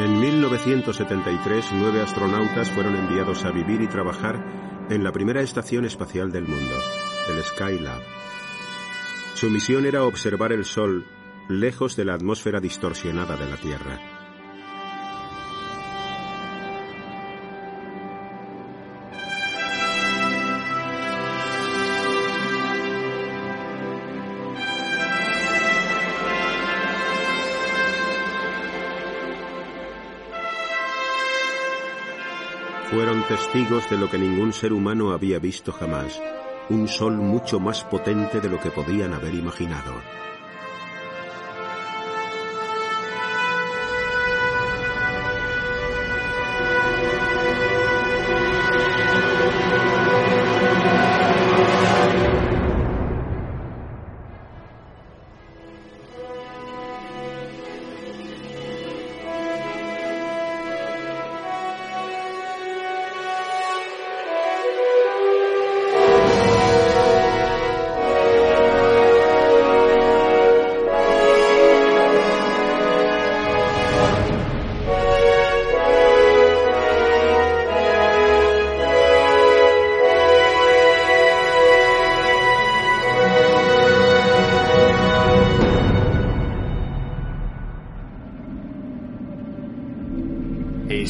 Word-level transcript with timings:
En 0.00 0.18
1973, 0.18 1.72
nueve 1.74 2.00
astronautas 2.00 2.70
fueron 2.70 2.96
enviados 2.96 3.44
a 3.44 3.50
vivir 3.50 3.82
y 3.82 3.86
trabajar 3.86 4.42
en 4.88 5.04
la 5.04 5.12
primera 5.12 5.42
estación 5.42 5.84
espacial 5.84 6.32
del 6.32 6.48
mundo, 6.48 6.74
el 7.28 7.42
Skylab. 7.42 8.00
Su 9.34 9.50
misión 9.50 9.84
era 9.84 10.04
observar 10.04 10.52
el 10.52 10.64
Sol 10.64 11.04
lejos 11.50 11.96
de 11.96 12.06
la 12.06 12.14
atmósfera 12.14 12.60
distorsionada 12.60 13.36
de 13.36 13.50
la 13.50 13.58
Tierra. 13.58 14.19
Testigos 33.30 33.88
de 33.88 33.96
lo 33.96 34.10
que 34.10 34.18
ningún 34.18 34.52
ser 34.52 34.72
humano 34.72 35.12
había 35.12 35.38
visto 35.38 35.70
jamás, 35.70 36.20
un 36.68 36.88
sol 36.88 37.16
mucho 37.16 37.60
más 37.60 37.84
potente 37.84 38.40
de 38.40 38.48
lo 38.48 38.58
que 38.58 38.72
podían 38.72 39.14
haber 39.14 39.34
imaginado. 39.34 39.92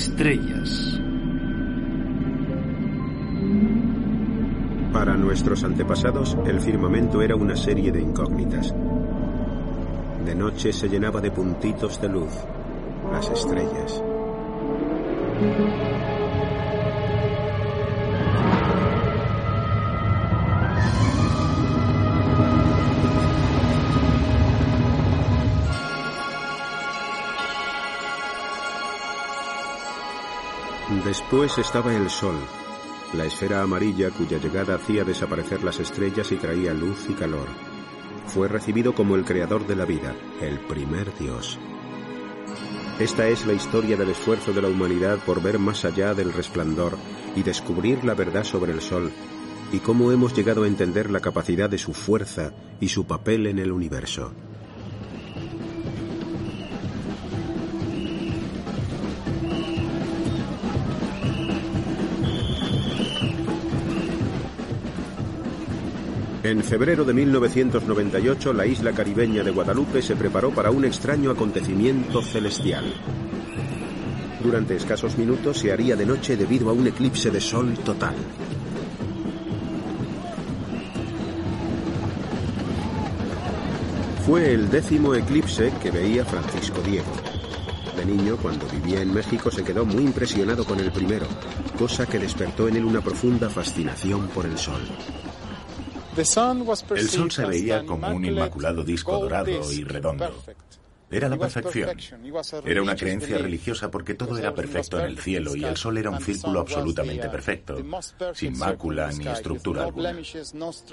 Estrellas. 0.01 0.99
Para 4.95 5.15
nuestros 5.15 5.63
antepasados, 5.63 6.39
el 6.47 6.59
firmamento 6.59 7.21
era 7.21 7.37
una 7.37 7.55
serie 7.55 7.93
de 7.93 8.01
incógnitas. 8.01 8.75
De 10.25 10.35
noche 10.35 10.73
se 10.73 10.89
llenaba 10.89 11.21
de 11.21 11.31
puntitos 11.31 12.01
de 12.01 12.09
luz, 12.09 12.33
las 13.13 13.29
estrellas. 13.29 14.03
Después 31.11 31.59
estaba 31.59 31.93
el 31.93 32.09
Sol, 32.09 32.37
la 33.15 33.25
esfera 33.25 33.63
amarilla 33.63 34.13
cuya 34.13 34.39
llegada 34.39 34.77
hacía 34.77 35.03
desaparecer 35.03 35.65
las 35.65 35.81
estrellas 35.81 36.31
y 36.31 36.37
traía 36.37 36.73
luz 36.73 37.07
y 37.09 37.15
calor. 37.15 37.49
Fue 38.29 38.47
recibido 38.47 38.95
como 38.95 39.17
el 39.17 39.25
creador 39.25 39.67
de 39.67 39.75
la 39.75 39.87
vida, 39.87 40.15
el 40.41 40.61
primer 40.61 41.13
Dios. 41.19 41.59
Esta 43.01 43.27
es 43.27 43.45
la 43.45 43.55
historia 43.55 43.97
del 43.97 44.11
esfuerzo 44.11 44.53
de 44.53 44.63
la 44.63 44.69
humanidad 44.69 45.19
por 45.27 45.43
ver 45.43 45.59
más 45.59 45.85
allá 45.85 46.15
del 46.15 46.33
resplandor 46.33 46.97
y 47.35 47.43
descubrir 47.43 48.05
la 48.05 48.15
verdad 48.15 48.45
sobre 48.45 48.71
el 48.71 48.81
Sol 48.81 49.11
y 49.73 49.81
cómo 49.81 50.13
hemos 50.13 50.33
llegado 50.33 50.63
a 50.63 50.69
entender 50.69 51.11
la 51.11 51.19
capacidad 51.19 51.69
de 51.69 51.79
su 51.79 51.93
fuerza 51.93 52.53
y 52.79 52.87
su 52.87 53.05
papel 53.05 53.49
en 53.49 53.59
el 53.59 53.73
universo. 53.73 54.33
En 66.43 66.65
febrero 66.65 67.05
de 67.05 67.13
1998, 67.13 68.55
la 68.55 68.65
isla 68.65 68.93
caribeña 68.93 69.45
de 69.45 69.51
Guadalupe 69.51 70.01
se 70.01 70.17
preparó 70.17 70.51
para 70.51 70.71
un 70.71 70.87
extraño 70.87 71.31
acontecimiento 71.31 72.23
celestial. 72.23 72.95
Durante 74.43 74.75
escasos 74.75 75.19
minutos 75.19 75.59
se 75.59 75.71
haría 75.71 75.97
de 75.97 76.07
noche 76.07 76.39
debido 76.39 76.71
a 76.71 76.73
un 76.73 76.87
eclipse 76.87 77.31
de 77.31 77.43
sol 77.43 77.75
total. 77.85 78.15
Fue 84.25 84.55
el 84.55 84.71
décimo 84.71 85.15
eclipse 85.15 85.71
que 85.83 85.91
veía 85.91 86.25
Francisco 86.25 86.81
Diego. 86.81 87.13
De 87.99 88.07
niño, 88.07 88.39
cuando 88.41 88.67
vivía 88.69 89.03
en 89.03 89.13
México, 89.13 89.51
se 89.51 89.63
quedó 89.63 89.85
muy 89.85 90.05
impresionado 90.05 90.65
con 90.65 90.81
el 90.81 90.91
primero, 90.91 91.27
cosa 91.79 92.07
que 92.07 92.19
despertó 92.19 92.67
en 92.67 92.77
él 92.77 92.87
una 92.87 93.03
profunda 93.03 93.51
fascinación 93.51 94.29
por 94.29 94.47
el 94.47 94.57
sol. 94.57 94.81
El 96.21 97.09
sol 97.09 97.31
se 97.31 97.45
veía 97.47 97.85
como 97.85 98.09
un 98.09 98.25
inmaculado 98.25 98.85
disco 98.85 99.19
dorado 99.19 99.73
y 99.73 99.85
redondo. 99.85 100.31
Era 101.11 101.29
la 101.29 101.37
perfección. 101.37 101.91
Era 102.65 102.83
una 102.83 102.95
creencia 102.95 103.39
religiosa 103.39 103.91
porque 103.91 104.15
todo 104.15 104.39
era 104.39 104.55
perfecto 104.55 105.01
en 105.01 105.07
el 105.07 105.19
cielo 105.19 105.57
y 105.57 105.65
el 105.65 105.77
sol 105.77 105.99
era 105.99 106.11
un 106.11 106.21
círculo 106.21 106.61
absolutamente 106.61 107.29
perfecto, 107.29 107.77
sin 108.35 108.57
mácula 108.59 109.11
ni 109.11 109.27
estructura 109.27 109.85
alguna. 109.85 110.15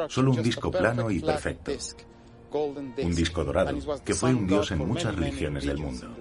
Solo 0.10 0.32
un 0.32 0.42
disco 0.42 0.72
plano 0.72 1.12
y 1.12 1.20
perfecto. 1.20 1.72
Un 2.52 3.16
disco 3.16 3.44
dorado, 3.44 3.78
que 4.04 4.14
fue 4.14 4.34
un 4.34 4.48
dios 4.48 4.72
en 4.72 4.80
muchas 4.80 5.16
religiones 5.16 5.66
del 5.66 5.78
mundo. 5.78 6.16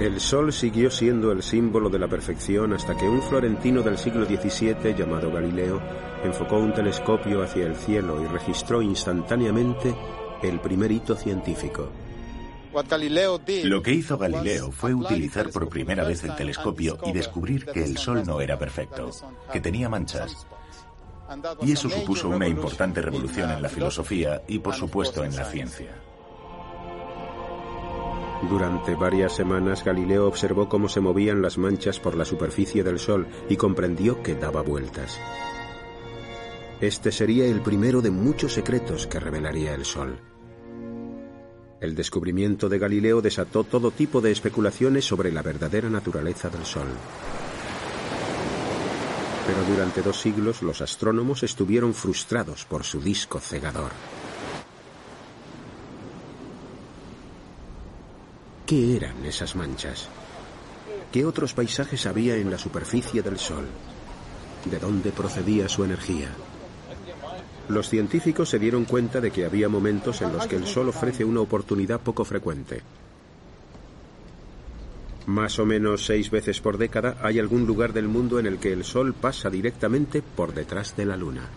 El 0.00 0.18
sol 0.18 0.50
siguió 0.50 0.90
siendo 0.90 1.30
el 1.30 1.42
símbolo 1.42 1.90
de 1.90 1.98
la 1.98 2.08
perfección 2.08 2.72
hasta 2.72 2.96
que 2.96 3.06
un 3.06 3.20
florentino 3.20 3.82
del 3.82 3.98
siglo 3.98 4.24
XVII 4.24 4.94
llamado 4.96 5.30
Galileo 5.30 5.78
enfocó 6.24 6.56
un 6.56 6.72
telescopio 6.72 7.42
hacia 7.42 7.66
el 7.66 7.76
cielo 7.76 8.24
y 8.24 8.26
registró 8.26 8.80
instantáneamente 8.80 9.94
el 10.42 10.58
primer 10.58 10.90
hito 10.90 11.14
científico. 11.14 11.90
Lo 13.64 13.82
que 13.82 13.92
hizo 13.92 14.16
Galileo 14.16 14.72
fue 14.72 14.94
utilizar 14.94 15.50
por 15.50 15.68
primera 15.68 16.04
vez 16.04 16.24
el 16.24 16.34
telescopio 16.34 16.96
y 17.04 17.12
descubrir 17.12 17.66
que 17.66 17.84
el 17.84 17.98
Sol 17.98 18.22
no 18.24 18.40
era 18.40 18.58
perfecto, 18.58 19.10
que 19.52 19.60
tenía 19.60 19.90
manchas. 19.90 20.46
Y 21.60 21.72
eso 21.72 21.90
supuso 21.90 22.30
una 22.30 22.48
importante 22.48 23.02
revolución 23.02 23.50
en 23.50 23.60
la 23.60 23.68
filosofía 23.68 24.40
y 24.48 24.60
por 24.60 24.74
supuesto 24.74 25.22
en 25.24 25.36
la 25.36 25.44
ciencia. 25.44 25.90
Durante 28.48 28.94
varias 28.94 29.34
semanas 29.34 29.84
Galileo 29.84 30.26
observó 30.26 30.68
cómo 30.68 30.88
se 30.88 31.00
movían 31.00 31.42
las 31.42 31.58
manchas 31.58 32.00
por 32.00 32.16
la 32.16 32.24
superficie 32.24 32.82
del 32.82 32.98
Sol 32.98 33.26
y 33.48 33.56
comprendió 33.56 34.22
que 34.22 34.34
daba 34.34 34.62
vueltas. 34.62 35.20
Este 36.80 37.12
sería 37.12 37.44
el 37.44 37.60
primero 37.60 38.00
de 38.00 38.10
muchos 38.10 38.54
secretos 38.54 39.06
que 39.06 39.20
revelaría 39.20 39.74
el 39.74 39.84
Sol. 39.84 40.18
El 41.80 41.94
descubrimiento 41.94 42.68
de 42.70 42.78
Galileo 42.78 43.20
desató 43.20 43.64
todo 43.64 43.90
tipo 43.90 44.22
de 44.22 44.32
especulaciones 44.32 45.04
sobre 45.04 45.30
la 45.30 45.42
verdadera 45.42 45.90
naturaleza 45.90 46.48
del 46.48 46.64
Sol. 46.64 46.88
Pero 49.46 49.64
durante 49.64 50.00
dos 50.00 50.18
siglos 50.18 50.62
los 50.62 50.80
astrónomos 50.80 51.42
estuvieron 51.42 51.92
frustrados 51.92 52.64
por 52.64 52.84
su 52.84 53.00
disco 53.00 53.40
cegador. 53.40 53.90
¿Qué 58.70 58.94
eran 58.94 59.26
esas 59.26 59.56
manchas? 59.56 60.08
¿Qué 61.10 61.24
otros 61.24 61.54
paisajes 61.54 62.06
había 62.06 62.36
en 62.36 62.52
la 62.52 62.56
superficie 62.56 63.20
del 63.20 63.36
Sol? 63.36 63.66
¿De 64.64 64.78
dónde 64.78 65.10
procedía 65.10 65.68
su 65.68 65.82
energía? 65.82 66.28
Los 67.68 67.88
científicos 67.88 68.48
se 68.48 68.60
dieron 68.60 68.84
cuenta 68.84 69.20
de 69.20 69.32
que 69.32 69.44
había 69.44 69.68
momentos 69.68 70.22
en 70.22 70.32
los 70.32 70.46
que 70.46 70.54
el 70.54 70.68
Sol 70.68 70.88
ofrece 70.88 71.24
una 71.24 71.40
oportunidad 71.40 71.98
poco 72.00 72.24
frecuente. 72.24 72.80
Más 75.26 75.58
o 75.58 75.66
menos 75.66 76.06
seis 76.06 76.30
veces 76.30 76.60
por 76.60 76.78
década 76.78 77.16
hay 77.24 77.40
algún 77.40 77.66
lugar 77.66 77.92
del 77.92 78.06
mundo 78.06 78.38
en 78.38 78.46
el 78.46 78.58
que 78.58 78.72
el 78.72 78.84
Sol 78.84 79.14
pasa 79.14 79.50
directamente 79.50 80.22
por 80.22 80.54
detrás 80.54 80.96
de 80.96 81.06
la 81.06 81.16
Luna. 81.16 81.50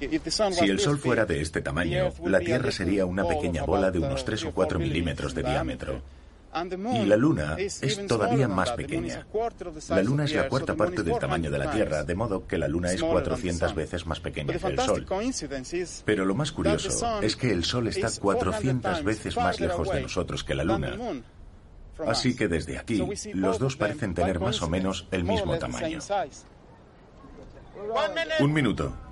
Si 0.00 0.64
el 0.64 0.80
Sol 0.80 0.98
fuera 0.98 1.26
de 1.26 1.40
este 1.40 1.60
tamaño, 1.60 2.12
la 2.24 2.40
Tierra 2.40 2.70
sería 2.70 3.04
una 3.06 3.26
pequeña 3.26 3.64
bola 3.64 3.90
de 3.90 3.98
unos 3.98 4.24
3 4.24 4.46
o 4.46 4.52
4 4.52 4.78
milímetros 4.78 5.34
de 5.34 5.42
diámetro. 5.42 6.02
Y 6.92 7.06
la 7.06 7.16
Luna 7.16 7.56
es 7.58 8.06
todavía 8.08 8.48
más 8.48 8.72
pequeña. 8.72 9.24
La 9.88 10.02
Luna 10.02 10.24
es 10.24 10.34
la 10.34 10.48
cuarta 10.48 10.74
parte 10.74 11.02
del 11.02 11.18
tamaño 11.18 11.50
de 11.50 11.58
la 11.58 11.70
Tierra, 11.70 12.02
de 12.02 12.14
modo 12.14 12.46
que 12.46 12.58
la 12.58 12.66
Luna 12.66 12.92
es 12.92 13.02
400 13.02 13.74
veces 13.74 14.06
más 14.06 14.20
pequeña 14.20 14.58
que 14.58 14.66
el 14.66 14.78
Sol. 14.78 15.06
Pero 16.04 16.24
lo 16.24 16.34
más 16.34 16.50
curioso 16.52 17.20
es 17.20 17.36
que 17.36 17.52
el 17.52 17.64
Sol 17.64 17.88
está 17.88 18.08
400 18.10 19.04
veces 19.04 19.36
más 19.36 19.60
lejos 19.60 19.90
de 19.92 20.02
nosotros 20.02 20.42
que 20.42 20.54
la 20.54 20.64
Luna. 20.64 20.96
Así 22.06 22.34
que 22.34 22.48
desde 22.48 22.78
aquí, 22.78 23.04
los 23.34 23.58
dos 23.58 23.76
parecen 23.76 24.14
tener 24.14 24.40
más 24.40 24.62
o 24.62 24.68
menos 24.68 25.06
el 25.10 25.24
mismo 25.24 25.58
tamaño. 25.58 25.98
Un 28.40 28.52
minuto. 28.52 29.09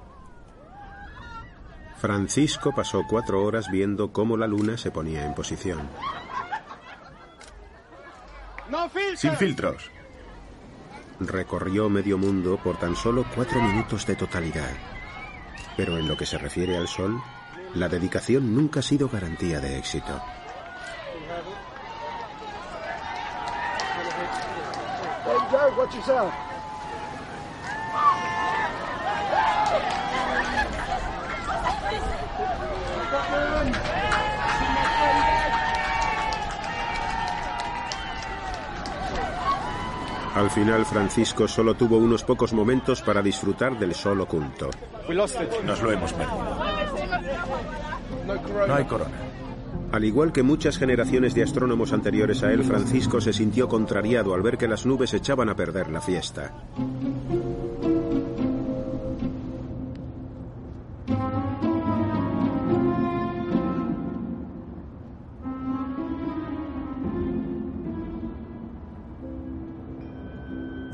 Francisco 2.01 2.73
pasó 2.73 3.03
cuatro 3.09 3.43
horas 3.43 3.71
viendo 3.71 4.13
cómo 4.13 4.37
la 4.37 4.47
luna 4.47 4.79
se 4.79 4.91
ponía 4.91 5.25
en 5.25 5.35
posición. 5.35 5.89
Sin 9.17 9.33
filtros. 9.37 9.91
Recorrió 11.21 11.89
medio 11.89 12.17
mundo 12.17 12.59
por 12.63 12.79
tan 12.79 12.95
solo 12.95 13.25
cuatro 13.35 13.61
minutos 13.61 14.07
de 14.07 14.15
totalidad. 14.15 14.71
Pero 15.77 15.99
en 15.99 16.07
lo 16.07 16.17
que 16.17 16.27
se 16.27 16.39
refiere 16.39 16.77
al 16.77 16.87
sol, 16.87 17.21
la 17.75 17.89
dedicación 17.89 18.55
nunca 18.55 18.81
ha 18.81 18.83
sido 18.83 19.09
garantía 19.09 19.59
de 19.59 19.79
éxito. 19.79 20.21
Al 40.35 40.51
final, 40.51 40.87
Francisco 40.87 41.49
solo 41.49 41.75
tuvo 41.75 41.99
unos 41.99 42.23
pocos 42.23 42.53
momentos 42.53 43.03
para 43.03 43.21
disfrutar 43.23 43.77
del 43.77 43.93
sol 43.95 44.21
oculto. 44.21 44.71
Nos 45.65 45.83
lo 45.83 45.91
hemos 45.91 46.13
perdido. 46.13 46.57
No 48.69 48.75
hay 48.75 48.85
corona. 48.85 49.11
Al 49.91 50.05
igual 50.05 50.33
que 50.33 50.43
muchas 50.43 50.77
generaciones 50.79 51.35
de 51.35 51.43
astrónomos 51.43 51.93
anteriores 51.93 52.43
a 52.43 52.53
él, 52.53 52.63
Francisco 52.63 53.21
se 53.21 53.33
sintió 53.33 53.69
contrariado 53.69 54.35
al 54.35 54.43
ver 54.43 54.59
que 54.59 54.69
las 54.69 54.85
nubes 54.85 55.15
echaban 55.15 55.49
a 55.49 55.57
perder 55.57 55.91
la 55.91 56.03
fiesta. 56.03 56.53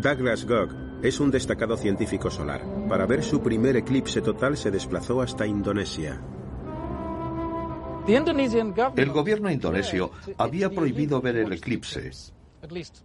Douglas 0.04 0.44
Gogg 0.44 0.68
es 1.02 1.18
un 1.18 1.30
destacado 1.30 1.78
científico 1.78 2.30
solar. 2.30 2.62
Para 2.90 3.06
ver 3.06 3.22
su 3.22 3.40
primer 3.40 3.74
eclipse 3.74 4.20
total 4.20 4.54
se 4.58 4.70
desplazó 4.70 5.22
hasta 5.22 5.46
Indonesia. 5.46 6.20
El 8.06 9.10
gobierno 9.10 9.50
indonesio 9.50 10.10
había 10.36 10.68
prohibido 10.68 11.22
ver 11.22 11.36
el 11.36 11.54
eclipse, 11.54 12.10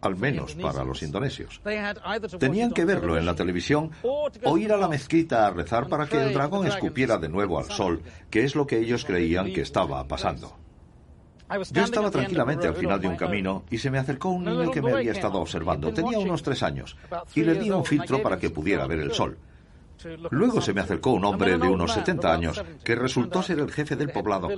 al 0.01 0.18
menos 0.18 0.56
para 0.56 0.84
los 0.84 1.01
indonesios. 1.01 1.62
Tenían 2.38 2.72
que 2.74 2.84
verlo 2.84 3.18
en 3.18 3.25
la 3.25 3.34
televisión 3.34 3.92
o 4.04 4.57
ir 4.57 4.74
a 4.74 4.78
la 4.78 4.90
mezquita 4.90 5.48
a 5.48 5.51
rezar 5.51 5.88
para 5.88 6.06
que 6.06 6.22
el 6.22 6.34
dragón 6.34 6.68
escupiera 6.68 7.18
de 7.18 7.30
nuevo 7.30 7.60
al 7.60 7.72
sol, 7.72 8.01
que 8.30 8.44
es 8.44 8.56
lo 8.56 8.68
que 8.68 8.78
ellos 8.78 9.06
creían 9.06 9.54
que 9.54 9.62
estaba 9.62 10.06
pasando. 10.06 10.59
Yo 11.72 11.84
estaba 11.84 12.12
tranquilamente 12.12 12.68
al 12.68 12.75
final 12.75 13.01
de 13.01 13.07
un 13.07 13.16
camino 13.16 13.63
y 13.69 13.78
se 13.78 13.90
me 13.90 13.98
acercó 13.98 14.30
un 14.30 14.46
niño 14.46 14.72
que 14.72 14.81
me 14.81 14.94
había 14.94 15.12
estado 15.12 15.40
observando. 15.40 15.92
Tenía 15.92 16.19
unos 16.19 16.44
tres 16.44 16.62
años 16.63 16.96
y 17.34 17.44
le 17.44 17.56
di 17.56 17.72
un 17.72 17.86
filtro 17.86 18.22
para 18.22 18.38
que 18.38 18.50
pudiera 18.50 18.86
ver 18.88 19.00
el 19.00 19.13
sol. 19.13 19.38
Luego 20.30 20.62
se 20.62 20.74
me 20.74 20.81
acercó 20.81 21.12
un 21.12 21.25
hombre 21.25 21.57
de 21.57 21.68
unos 21.68 21.92
70 21.94 22.34
años 22.34 22.63
que 22.84 22.96
resultó 22.96 23.44
ser 23.44 23.60
el 23.60 23.72
jefe 23.72 23.96
del 23.96 24.12
poblado 24.12 24.50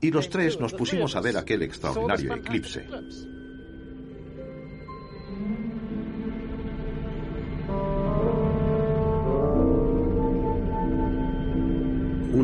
y 0.00 0.10
los 0.10 0.28
tres 0.28 0.60
nos 0.60 0.72
pusimos 0.72 1.16
a 1.16 1.20
ver 1.20 1.36
aquel 1.36 1.62
extraordinario 1.62 2.34
eclipse. 2.34 2.86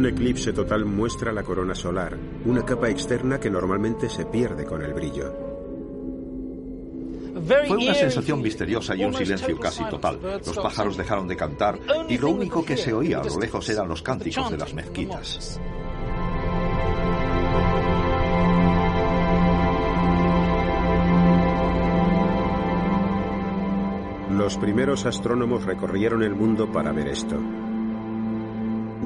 Un 0.00 0.06
eclipse 0.06 0.54
total 0.54 0.86
muestra 0.86 1.30
la 1.30 1.42
corona 1.42 1.74
solar, 1.74 2.16
una 2.46 2.64
capa 2.64 2.88
externa 2.88 3.38
que 3.38 3.50
normalmente 3.50 4.08
se 4.08 4.24
pierde 4.24 4.64
con 4.64 4.80
el 4.80 4.94
brillo. 4.94 5.30
Fue 7.68 7.76
una 7.76 7.92
sensación 7.92 8.40
misteriosa 8.40 8.96
y 8.96 9.04
un 9.04 9.12
silencio 9.12 9.58
casi 9.58 9.84
total. 9.90 10.18
Los 10.22 10.56
pájaros 10.56 10.96
dejaron 10.96 11.28
de 11.28 11.36
cantar 11.36 11.78
y 12.08 12.16
lo 12.16 12.30
único 12.30 12.64
que 12.64 12.78
se 12.78 12.94
oía 12.94 13.20
a 13.20 13.24
lo 13.24 13.38
lejos 13.38 13.68
eran 13.68 13.88
los 13.88 14.00
cánticos 14.00 14.50
de 14.50 14.56
las 14.56 14.72
mezquitas. 14.72 15.60
Los 24.30 24.56
primeros 24.56 25.04
astrónomos 25.04 25.66
recorrieron 25.66 26.22
el 26.22 26.34
mundo 26.34 26.72
para 26.72 26.90
ver 26.90 27.08
esto. 27.08 27.38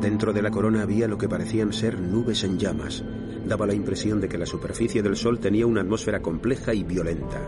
Dentro 0.05 0.35
de 0.35 0.43
la 0.43 0.51
corona 0.51 0.83
había 0.83 1.09
lo 1.09 1.17
que 1.17 1.31
parecían 1.31 1.73
ser 1.73 1.99
nubes 1.99 2.45
en 2.45 2.59
llamas. 2.59 3.03
Daba 3.47 3.67
la 3.67 3.73
impresión 3.73 4.21
de 4.21 4.29
que 4.29 4.37
la 4.37 4.45
superficie 4.45 5.03
del 5.03 5.17
Sol 5.17 5.41
tenía 5.41 5.67
una 5.67 5.81
atmósfera 5.81 6.21
compleja 6.21 6.75
y 6.75 6.85
violenta. 6.85 7.41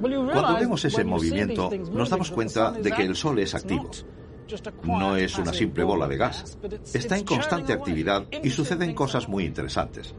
Cuando 0.00 0.58
vemos 0.58 0.82
ese 0.82 1.04
movimiento, 1.04 1.70
nos 1.92 2.08
damos 2.08 2.30
cuenta 2.30 2.72
de 2.72 2.90
que 2.90 3.02
el 3.02 3.14
Sol 3.14 3.38
es 3.38 3.54
activo. 3.54 3.90
No 4.84 5.14
es 5.14 5.36
una 5.36 5.52
simple 5.52 5.84
bola 5.84 6.08
de 6.08 6.16
gas. 6.16 6.56
Está 6.94 7.18
en 7.18 7.26
constante 7.26 7.74
actividad 7.74 8.24
y 8.42 8.48
suceden 8.48 8.94
cosas 8.94 9.28
muy 9.28 9.44
interesantes. 9.44 10.14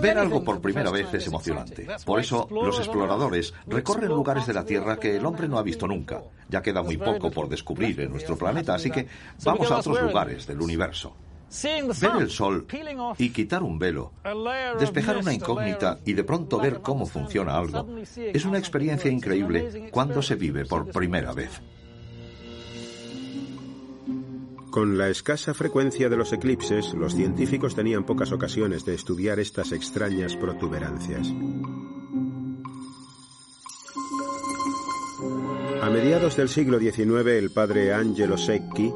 Ver 0.00 0.18
algo 0.18 0.44
por 0.44 0.60
primera 0.60 0.90
vez 0.90 1.12
es 1.14 1.26
emocionante. 1.26 1.86
Por 2.04 2.20
eso, 2.20 2.48
los 2.50 2.78
exploradores 2.78 3.54
recorren 3.66 4.08
lugares 4.08 4.46
de 4.46 4.54
la 4.54 4.64
Tierra 4.64 4.96
que 4.96 5.16
el 5.16 5.24
hombre 5.24 5.48
no 5.48 5.58
ha 5.58 5.62
visto 5.62 5.86
nunca. 5.86 6.22
Ya 6.48 6.62
queda 6.62 6.82
muy 6.82 6.96
poco 6.96 7.30
por 7.30 7.48
descubrir 7.48 8.00
en 8.00 8.10
nuestro 8.10 8.36
planeta, 8.36 8.74
así 8.74 8.90
que 8.90 9.06
vamos 9.44 9.70
a 9.70 9.78
otros 9.78 10.00
lugares 10.00 10.46
del 10.46 10.60
universo. 10.60 11.14
Ver 12.00 12.22
el 12.22 12.30
sol 12.30 12.66
y 13.18 13.30
quitar 13.30 13.62
un 13.62 13.78
velo, 13.78 14.12
despejar 14.78 15.18
una 15.18 15.34
incógnita 15.34 15.98
y 16.04 16.14
de 16.14 16.24
pronto 16.24 16.58
ver 16.58 16.80
cómo 16.80 17.04
funciona 17.04 17.56
algo, 17.56 17.86
es 18.16 18.44
una 18.44 18.58
experiencia 18.58 19.10
increíble 19.10 19.90
cuando 19.90 20.22
se 20.22 20.34
vive 20.34 20.64
por 20.64 20.90
primera 20.90 21.32
vez. 21.32 21.60
Con 24.72 24.96
la 24.96 25.10
escasa 25.10 25.52
frecuencia 25.52 26.08
de 26.08 26.16
los 26.16 26.32
eclipses, 26.32 26.94
los 26.94 27.14
científicos 27.14 27.74
tenían 27.74 28.04
pocas 28.04 28.32
ocasiones 28.32 28.86
de 28.86 28.94
estudiar 28.94 29.38
estas 29.38 29.70
extrañas 29.70 30.34
protuberancias. 30.34 31.30
A 35.82 35.90
mediados 35.90 36.38
del 36.38 36.48
siglo 36.48 36.78
XIX, 36.78 37.26
el 37.32 37.50
padre 37.50 37.92
Angelo 37.92 38.38
Secchi, 38.38 38.90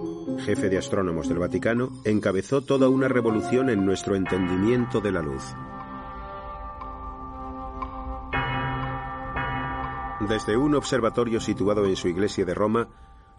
jefe 0.47 0.71
de 0.71 0.79
astrónomos 0.79 1.29
del 1.29 1.41
Vaticano, 1.41 2.01
encabezó 2.07 2.63
toda 2.63 2.89
una 2.89 3.09
revolución 3.09 3.69
en 3.69 3.85
nuestro 3.85 4.17
entendimiento 4.17 5.03
de 5.03 5.13
la 5.13 5.21
luz. 5.21 5.45
Desde 10.27 10.57
un 10.57 10.75
observatorio 10.75 11.39
situado 11.39 11.85
en 11.85 11.97
su 11.97 12.09
iglesia 12.09 12.47
de 12.47 12.55
Roma, 12.55 12.89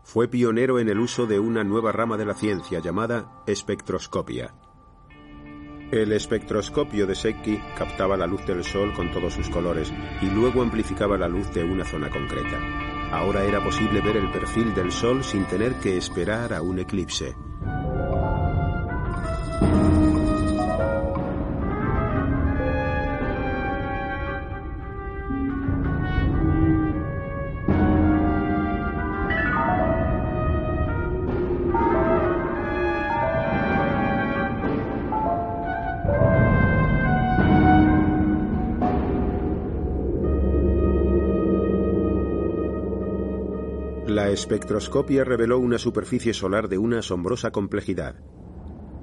fue 0.07 0.29
pionero 0.29 0.79
en 0.79 0.87
el 0.87 0.99
uso 0.99 1.27
de 1.27 1.37
una 1.37 1.65
nueva 1.65 1.91
rama 1.91 2.15
de 2.15 2.23
la 2.23 2.33
ciencia 2.33 2.79
llamada 2.79 3.43
espectroscopia. 3.45 4.55
El 5.91 6.13
espectroscopio 6.13 7.05
de 7.05 7.13
Secchi 7.13 7.59
captaba 7.77 8.15
la 8.15 8.25
luz 8.25 8.45
del 8.45 8.63
Sol 8.63 8.93
con 8.93 9.11
todos 9.11 9.33
sus 9.33 9.49
colores 9.49 9.91
y 10.21 10.27
luego 10.27 10.61
amplificaba 10.61 11.17
la 11.17 11.27
luz 11.27 11.53
de 11.53 11.65
una 11.65 11.83
zona 11.83 12.09
concreta. 12.09 12.57
Ahora 13.11 13.43
era 13.43 13.61
posible 13.61 13.99
ver 13.99 14.15
el 14.15 14.31
perfil 14.31 14.73
del 14.73 14.93
Sol 14.93 15.25
sin 15.25 15.43
tener 15.43 15.75
que 15.75 15.97
esperar 15.97 16.53
a 16.53 16.61
un 16.61 16.79
eclipse. 16.79 17.35
La 44.27 44.33
espectroscopia 44.33 45.23
reveló 45.23 45.57
una 45.57 45.77
superficie 45.77 46.33
solar 46.33 46.67
de 46.67 46.77
una 46.77 46.99
asombrosa 46.99 47.49
complejidad. 47.51 48.15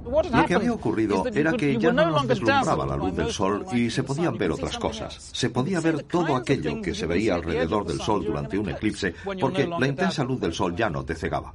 Lo 0.05 0.45
que 0.47 0.55
había 0.55 0.75
ocurrido 0.75 1.25
era 1.33 1.55
que 1.55 1.79
ya 1.79 1.95
no 1.95 2.11
nos 2.11 2.29
deslumbraba 2.29 2.85
la 2.85 2.95
luz 2.95 3.17
del 3.17 3.31
Sol 3.31 3.65
y 3.73 3.89
se 3.89 4.03
podían 4.03 4.37
ver 4.37 4.53
otras 4.53 4.77
cosas. 4.77 5.15
Se 5.33 5.49
podía 5.49 5.81
ver 5.81 6.03
todo 6.03 6.37
aquello 6.37 6.83
que 6.83 6.95
se 6.95 7.07
veía 7.07 7.37
alrededor 7.37 7.87
del 7.87 8.01
Sol 8.01 8.23
durante 8.23 8.59
un 8.59 8.69
eclipse 8.69 9.15
porque 9.41 9.67
la 9.67 9.87
intensa 9.87 10.25
luz 10.25 10.41
del 10.41 10.53
Sol 10.53 10.77
ya 10.77 10.91
no 10.91 11.07
te 11.07 11.15
cegaba. 11.15 11.55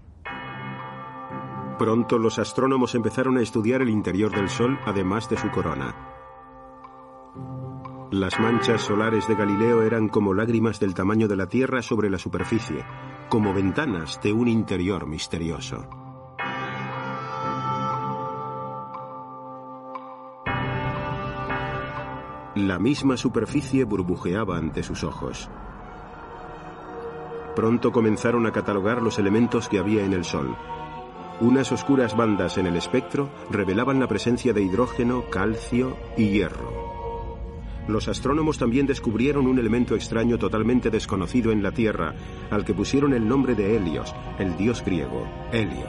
Pronto 1.78 2.18
los 2.18 2.40
astrónomos 2.40 2.96
empezaron 2.96 3.38
a 3.38 3.44
estudiar 3.44 3.84
el 3.84 3.90
interior 3.90 4.32
del 4.36 4.50
Sol 4.50 4.80
además 4.88 5.30
de 5.30 5.38
su 5.38 5.52
corona. 5.52 5.96
Las 8.12 8.40
manchas 8.40 8.82
solares 8.82 9.28
de 9.28 9.36
Galileo 9.36 9.84
eran 9.84 10.10
como 10.10 10.34
lágrimas 10.34 10.80
del 10.80 10.96
tamaño 10.96 11.28
de 11.28 11.36
la 11.36 11.46
Tierra 11.46 11.84
sobre 11.84 12.10
la 12.10 12.18
superficie, 12.18 12.84
como 13.30 13.54
ventanas 13.54 14.20
de 14.24 14.34
un 14.34 14.48
interior 14.48 15.06
misterioso. 15.06 15.88
La 22.56 22.80
misma 22.80 23.18
superficie 23.18 23.84
burbujeaba 23.84 24.58
ante 24.58 24.82
sus 24.82 25.04
ojos. 25.04 25.48
Pronto 27.56 27.92
comenzaron 27.92 28.48
a 28.48 28.52
catalogar 28.52 29.04
los 29.04 29.20
elementos 29.20 29.70
que 29.70 29.78
había 29.78 30.04
en 30.04 30.14
el 30.14 30.26
Sol. 30.26 30.56
Unas 31.40 31.72
oscuras 31.72 32.18
bandas 32.18 32.58
en 32.58 32.66
el 32.66 32.76
espectro 32.76 33.30
revelaban 33.52 34.00
la 34.00 34.08
presencia 34.08 34.54
de 34.54 34.64
hidrógeno, 34.64 35.26
calcio 35.30 35.96
y 36.18 36.30
hierro. 36.30 36.79
Los 37.90 38.08
astrónomos 38.08 38.60
también 38.60 38.86
descubrieron 38.86 39.48
un 39.48 39.58
elemento 39.58 39.96
extraño 39.96 40.38
totalmente 40.38 40.92
desconocido 40.92 41.52
en 41.52 41.64
la 41.64 41.72
Tierra, 41.72 42.14
al 42.52 42.64
que 42.64 42.76
pusieron 42.76 43.14
el 43.14 43.28
nombre 43.28 43.56
de 43.56 43.76
Helios, 43.76 44.14
el 44.38 44.56
dios 44.58 44.86
griego, 44.86 45.28
Helio. 45.52 45.88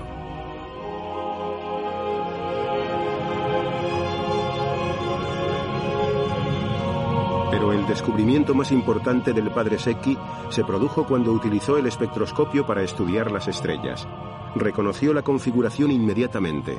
Pero 7.50 7.75
el 7.75 7.87
descubrimiento 7.87 8.54
más 8.54 8.73
importante 8.73 9.35
del 9.35 9.50
padre 9.50 9.78
Secchi 9.78 10.16
se 10.49 10.64
produjo 10.64 11.07
cuando 11.07 11.33
utilizó 11.33 11.76
el 11.76 11.87
espectroscopio 11.87 12.66
para 12.66 12.83
estudiar 12.83 13.30
las 13.30 13.47
estrellas. 13.47 14.09
Reconoció 14.54 15.12
la 15.12 15.21
configuración 15.21 15.90
inmediatamente. 15.90 16.78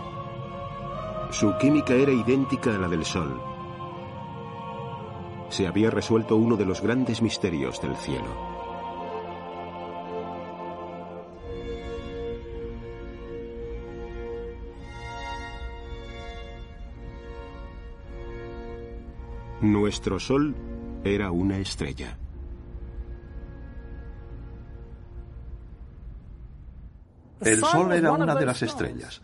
Su 1.29 1.55
química 1.59 1.93
era 1.93 2.11
idéntica 2.11 2.73
a 2.75 2.79
la 2.79 2.87
del 2.87 3.05
Sol. 3.05 3.39
Se 5.51 5.67
había 5.67 5.89
resuelto 5.89 6.37
uno 6.37 6.55
de 6.55 6.65
los 6.65 6.81
grandes 6.81 7.21
misterios 7.21 7.81
del 7.81 7.97
cielo. 7.97 8.25
Nuestro 19.59 20.21
Sol 20.21 20.55
era 21.03 21.31
una 21.31 21.57
estrella. 21.57 22.17
El 27.41 27.59
Sol 27.59 27.91
era 27.91 28.13
una 28.13 28.35
de 28.35 28.45
las 28.45 28.61
estrellas. 28.61 29.21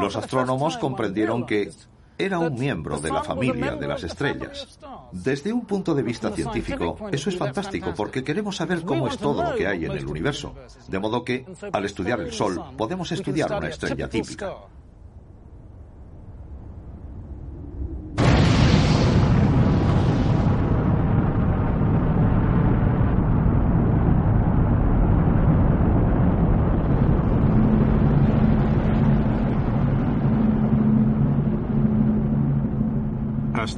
Los 0.00 0.16
astrónomos 0.16 0.76
comprendieron 0.78 1.46
que 1.46 1.70
era 2.16 2.38
un 2.38 2.54
miembro 2.54 2.98
de 2.98 3.10
la 3.10 3.22
familia 3.22 3.76
de 3.76 3.88
las 3.88 4.04
estrellas. 4.04 4.78
Desde 5.12 5.52
un 5.52 5.66
punto 5.66 5.94
de 5.94 6.02
vista 6.02 6.30
científico, 6.30 6.96
eso 7.10 7.30
es 7.30 7.36
fantástico 7.36 7.92
porque 7.96 8.22
queremos 8.22 8.56
saber 8.56 8.82
cómo 8.82 9.08
es 9.08 9.18
todo 9.18 9.42
lo 9.42 9.56
que 9.56 9.66
hay 9.66 9.84
en 9.84 9.92
el 9.92 10.06
universo. 10.06 10.54
De 10.88 10.98
modo 10.98 11.24
que, 11.24 11.46
al 11.72 11.84
estudiar 11.84 12.20
el 12.20 12.32
Sol, 12.32 12.60
podemos 12.76 13.10
estudiar 13.12 13.52
una 13.52 13.68
estrella 13.68 14.08
típica. 14.08 14.54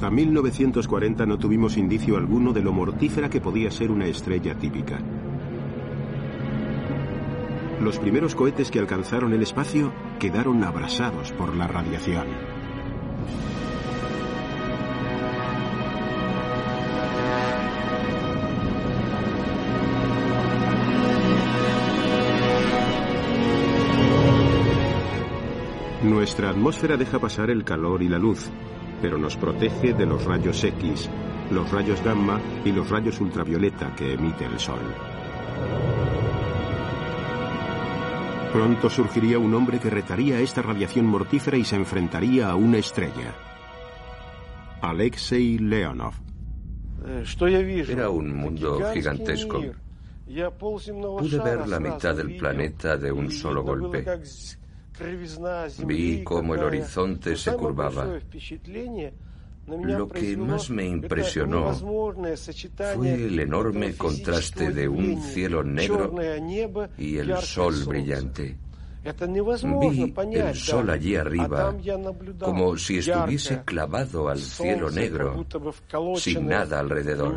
Hasta 0.07 0.15
1940 0.15 1.25
no 1.25 1.37
tuvimos 1.37 1.75
indicio 1.75 2.15
alguno 2.15 2.53
de 2.53 2.61
lo 2.61 2.71
mortífera 2.71 3.29
que 3.29 3.41
podía 3.41 3.69
ser 3.69 3.91
una 3.91 4.05
estrella 4.05 4.55
típica. 4.57 5.01
Los 7.81 7.99
primeros 7.99 8.33
cohetes 8.33 8.71
que 8.71 8.79
alcanzaron 8.79 9.33
el 9.33 9.41
espacio 9.41 9.91
quedaron 10.17 10.63
abrasados 10.63 11.33
por 11.33 11.53
la 11.57 11.67
radiación. 11.67 12.25
Nuestra 26.01 26.51
atmósfera 26.51 26.95
deja 26.95 27.19
pasar 27.19 27.49
el 27.49 27.65
calor 27.65 28.01
y 28.01 28.07
la 28.07 28.17
luz, 28.17 28.49
pero 29.01 29.17
nos 29.17 29.35
protege 29.37 29.93
de 29.93 30.05
los 30.05 30.23
rayos 30.25 30.63
X, 30.63 31.09
los 31.51 31.69
rayos 31.71 32.03
gamma 32.03 32.39
y 32.65 32.71
los 32.71 32.89
rayos 32.89 33.19
ultravioleta 33.19 33.95
que 33.95 34.13
emite 34.13 34.45
el 34.45 34.59
Sol. 34.59 34.79
Pronto 38.51 38.89
surgiría 38.89 39.37
un 39.37 39.53
hombre 39.53 39.79
que 39.79 39.89
retaría 39.89 40.39
esta 40.39 40.61
radiación 40.61 41.05
mortífera 41.05 41.57
y 41.57 41.63
se 41.63 41.75
enfrentaría 41.75 42.49
a 42.49 42.55
una 42.55 42.77
estrella. 42.77 43.35
Alexei 44.81 45.57
Leonov. 45.59 46.13
Era 47.87 48.09
un 48.09 48.35
mundo 48.35 48.79
gigantesco. 48.93 49.61
Pude 50.59 51.39
ver 51.39 51.67
la 51.67 51.79
mitad 51.79 52.15
del 52.15 52.35
planeta 52.35 52.97
de 52.97 53.11
un 53.11 53.31
solo 53.31 53.63
golpe. 53.63 54.03
Vi 55.85 56.23
cómo 56.23 56.55
el 56.55 56.63
horizonte 56.63 57.35
se 57.35 57.53
curvaba. 57.53 58.07
Lo 59.67 60.07
que 60.07 60.37
más 60.37 60.69
me 60.69 60.85
impresionó 60.85 61.73
fue 61.73 63.13
el 63.13 63.39
enorme 63.39 63.95
contraste 63.95 64.71
de 64.71 64.87
un 64.87 65.21
cielo 65.21 65.63
negro 65.63 66.13
y 66.97 67.17
el 67.17 67.35
sol 67.37 67.75
brillante. 67.85 68.57
Vi 69.03 70.13
el 70.35 70.55
sol 70.55 70.89
allí 70.89 71.15
arriba 71.15 71.75
como 72.39 72.77
si 72.77 72.99
estuviese 72.99 73.63
clavado 73.63 74.29
al 74.29 74.39
cielo 74.39 74.89
negro, 74.89 75.45
sin 76.15 76.47
nada 76.47 76.79
alrededor. 76.79 77.35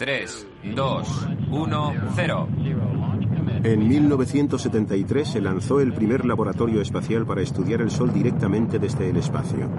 3, 0.00 0.46
2, 0.74 1.28
1, 1.50 1.94
0. 2.16 2.48
En 3.64 3.86
1973 3.86 5.28
se 5.28 5.42
lanzó 5.42 5.78
el 5.82 5.92
primer 5.92 6.24
laboratorio 6.24 6.80
espacial 6.80 7.26
para 7.26 7.42
estudiar 7.42 7.82
el 7.82 7.90
Sol 7.90 8.10
directamente 8.10 8.78
desde 8.78 9.10
el 9.10 9.18
espacio. 9.18 9.70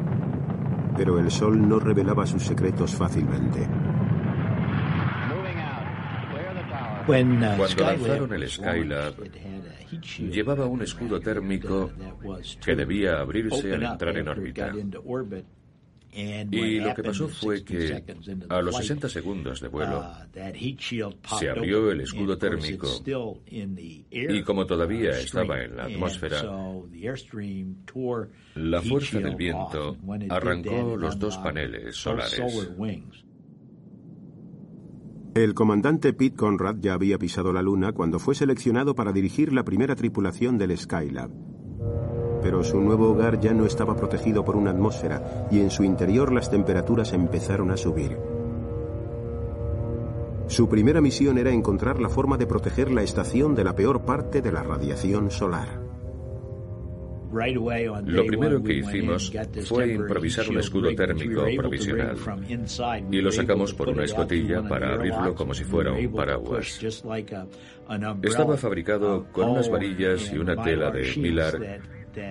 Pero 0.95 1.17
el 1.17 1.31
Sol 1.31 1.67
no 1.67 1.79
revelaba 1.79 2.27
sus 2.27 2.43
secretos 2.43 2.93
fácilmente. 2.93 3.67
Cuando 7.07 7.57
lanzaron 7.75 8.33
el 8.33 8.47
Skylab, 8.47 9.15
llevaba 10.19 10.67
un 10.67 10.83
escudo 10.83 11.19
térmico 11.19 11.89
que 12.63 12.75
debía 12.75 13.21
abrirse 13.21 13.73
al 13.73 13.81
entrar 13.81 14.15
en 14.15 14.27
órbita. 14.27 14.71
Y 16.13 16.79
lo 16.79 16.93
que 16.93 17.03
pasó 17.03 17.27
fue 17.27 17.63
que 17.63 18.03
a 18.49 18.61
los 18.61 18.75
60 18.75 19.07
segundos 19.07 19.61
de 19.61 19.67
vuelo 19.69 19.99
uh, 19.99 21.37
se 21.37 21.49
abrió 21.49 21.91
el 21.91 22.01
escudo 22.01 22.37
térmico. 22.37 22.87
y 23.49 24.43
como 24.43 24.65
todavía 24.65 25.11
estaba 25.11 25.63
en 25.63 25.77
la 25.77 25.85
atmósfera, 25.85 26.43
la 28.55 28.81
fuerza 28.81 29.19
del 29.19 29.35
viento 29.35 29.97
arrancó 30.29 30.97
los 30.97 31.17
dos 31.17 31.37
uh, 31.37 31.43
paneles 31.43 31.95
solares. 31.95 32.41
El 35.33 35.53
comandante 35.53 36.11
Pete 36.11 36.35
Conrad 36.35 36.75
ya 36.81 36.93
había 36.93 37.17
pisado 37.17 37.53
la 37.53 37.61
Luna 37.61 37.93
cuando 37.93 38.19
fue 38.19 38.35
seleccionado 38.35 38.95
para 38.95 39.13
dirigir 39.13 39.53
la 39.53 39.63
primera 39.63 39.95
tripulación 39.95 40.57
del 40.57 40.77
Skylab 40.77 41.31
pero 42.41 42.63
su 42.63 42.79
nuevo 42.79 43.11
hogar 43.11 43.39
ya 43.39 43.53
no 43.53 43.65
estaba 43.65 43.95
protegido 43.95 44.43
por 44.43 44.55
una 44.55 44.71
atmósfera 44.71 45.47
y 45.51 45.59
en 45.59 45.69
su 45.69 45.83
interior 45.83 46.31
las 46.31 46.49
temperaturas 46.49 47.13
empezaron 47.13 47.71
a 47.71 47.77
subir. 47.77 48.17
Su 50.47 50.67
primera 50.67 50.99
misión 50.99 51.37
era 51.37 51.51
encontrar 51.51 52.01
la 52.01 52.09
forma 52.09 52.37
de 52.37 52.45
proteger 52.45 52.91
la 52.91 53.03
estación 53.03 53.55
de 53.55 53.63
la 53.63 53.73
peor 53.73 54.03
parte 54.03 54.41
de 54.41 54.51
la 54.51 54.63
radiación 54.63 55.31
solar. 55.31 55.79
Lo 57.31 58.25
primero 58.25 58.61
que 58.61 58.73
hicimos 58.73 59.31
fue 59.65 59.93
improvisar 59.93 60.49
un 60.49 60.59
escudo 60.59 60.93
térmico 60.93 61.45
provisional 61.55 62.17
y 63.09 63.21
lo 63.21 63.31
sacamos 63.31 63.73
por 63.73 63.87
una 63.89 64.03
escotilla 64.03 64.61
para 64.67 64.95
abrirlo 64.95 65.33
como 65.33 65.53
si 65.53 65.63
fuera 65.63 65.93
un 65.93 66.11
paraguas. 66.11 66.83
Estaba 68.21 68.57
fabricado 68.57 69.27
con 69.31 69.51
unas 69.51 69.69
varillas 69.69 70.31
y 70.33 70.37
una 70.37 70.61
tela 70.61 70.91
de 70.91 71.15
milar 71.15 71.81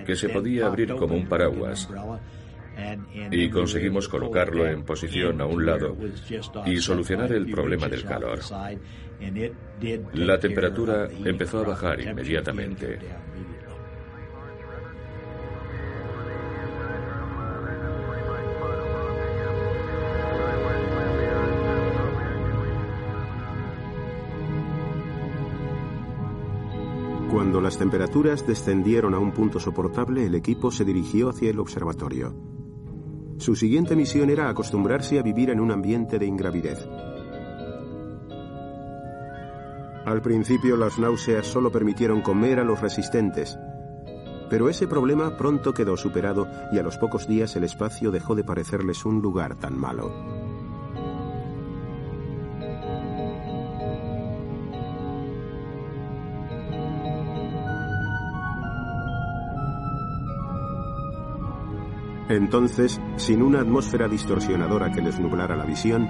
que 0.05 0.15
se 0.15 0.29
podía 0.29 0.67
abrir 0.67 0.93
como 0.95 1.15
un 1.15 1.27
paraguas 1.27 1.89
y 3.31 3.49
conseguimos 3.49 4.07
colocarlo 4.07 4.65
en 4.67 4.83
posición 4.83 5.41
a 5.41 5.45
un 5.45 5.65
lado 5.65 5.95
y 6.65 6.77
solucionar 6.77 7.31
el 7.33 7.49
problema 7.49 7.87
del 7.87 8.03
calor. 8.03 8.39
La 10.13 10.39
temperatura 10.39 11.07
empezó 11.25 11.59
a 11.59 11.63
bajar 11.63 12.01
inmediatamente. 12.01 12.99
Cuando 27.61 27.75
las 27.75 27.77
temperaturas 27.77 28.47
descendieron 28.47 29.13
a 29.13 29.19
un 29.19 29.33
punto 29.33 29.59
soportable, 29.59 30.25
el 30.25 30.33
equipo 30.33 30.71
se 30.71 30.83
dirigió 30.83 31.29
hacia 31.29 31.51
el 31.51 31.59
observatorio. 31.59 32.33
Su 33.37 33.55
siguiente 33.55 33.95
misión 33.95 34.31
era 34.31 34.49
acostumbrarse 34.49 35.19
a 35.19 35.21
vivir 35.21 35.51
en 35.51 35.59
un 35.59 35.69
ambiente 35.69 36.17
de 36.17 36.25
ingravidez. 36.25 36.79
Al 40.07 40.23
principio 40.23 40.75
las 40.75 40.97
náuseas 40.97 41.45
solo 41.45 41.71
permitieron 41.71 42.23
comer 42.23 42.59
a 42.59 42.63
los 42.63 42.81
resistentes, 42.81 43.59
pero 44.49 44.67
ese 44.67 44.87
problema 44.87 45.37
pronto 45.37 45.71
quedó 45.71 45.97
superado 45.97 46.47
y 46.71 46.79
a 46.79 46.83
los 46.83 46.97
pocos 46.97 47.27
días 47.27 47.55
el 47.55 47.63
espacio 47.63 48.09
dejó 48.09 48.33
de 48.33 48.43
parecerles 48.43 49.05
un 49.05 49.21
lugar 49.21 49.59
tan 49.59 49.77
malo. 49.77 50.40
Entonces, 62.31 62.99
sin 63.17 63.41
una 63.41 63.59
atmósfera 63.61 64.07
distorsionadora 64.07 64.91
que 64.91 65.01
les 65.01 65.19
nublara 65.19 65.55
la 65.55 65.65
visión, 65.65 66.07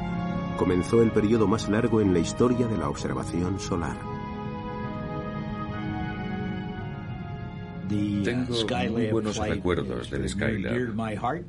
comenzó 0.57 1.01
el 1.01 1.11
periodo 1.11 1.47
más 1.47 1.67
largo 1.69 2.01
en 2.01 2.13
la 2.13 2.19
historia 2.19 2.67
de 2.67 2.77
la 2.77 2.89
observación 2.89 3.59
solar. 3.59 3.97
Tengo 7.89 8.55
muy 8.91 9.07
buenos 9.07 9.37
recuerdos 9.37 10.09
del 10.09 10.29
Skylab. 10.29 11.43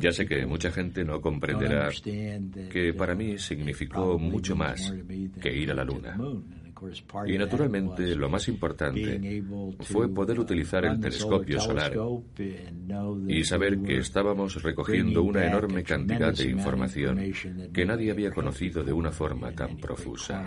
Ya 0.00 0.12
sé 0.12 0.26
que 0.26 0.46
mucha 0.46 0.70
gente 0.70 1.04
no 1.04 1.20
comprenderá 1.20 1.90
que 2.70 2.94
para 2.96 3.14
mí 3.14 3.38
significó 3.38 4.18
mucho 4.18 4.56
más 4.56 4.92
que 5.40 5.54
ir 5.54 5.70
a 5.70 5.74
la 5.74 5.84
Luna. 5.84 6.16
Y 7.26 7.38
naturalmente 7.38 8.14
lo 8.14 8.28
más 8.28 8.48
importante 8.48 9.42
fue 9.80 10.12
poder 10.12 10.38
utilizar 10.40 10.84
el 10.84 11.00
telescopio 11.00 11.60
solar 11.60 11.92
y 13.26 13.44
saber 13.44 13.80
que 13.80 13.98
estábamos 13.98 14.62
recogiendo 14.62 15.22
una 15.22 15.46
enorme 15.46 15.82
cantidad 15.82 16.32
de 16.32 16.50
información 16.50 17.20
que 17.72 17.84
nadie 17.84 18.10
había 18.10 18.30
conocido 18.30 18.82
de 18.82 18.92
una 18.92 19.10
forma 19.10 19.52
tan 19.52 19.76
profusa. 19.76 20.44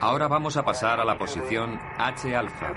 Ahora 0.00 0.28
vamos 0.28 0.56
a 0.56 0.64
pasar 0.64 1.00
a 1.00 1.04
la 1.04 1.18
posición 1.18 1.78
H 1.98 2.34
alfa. 2.34 2.72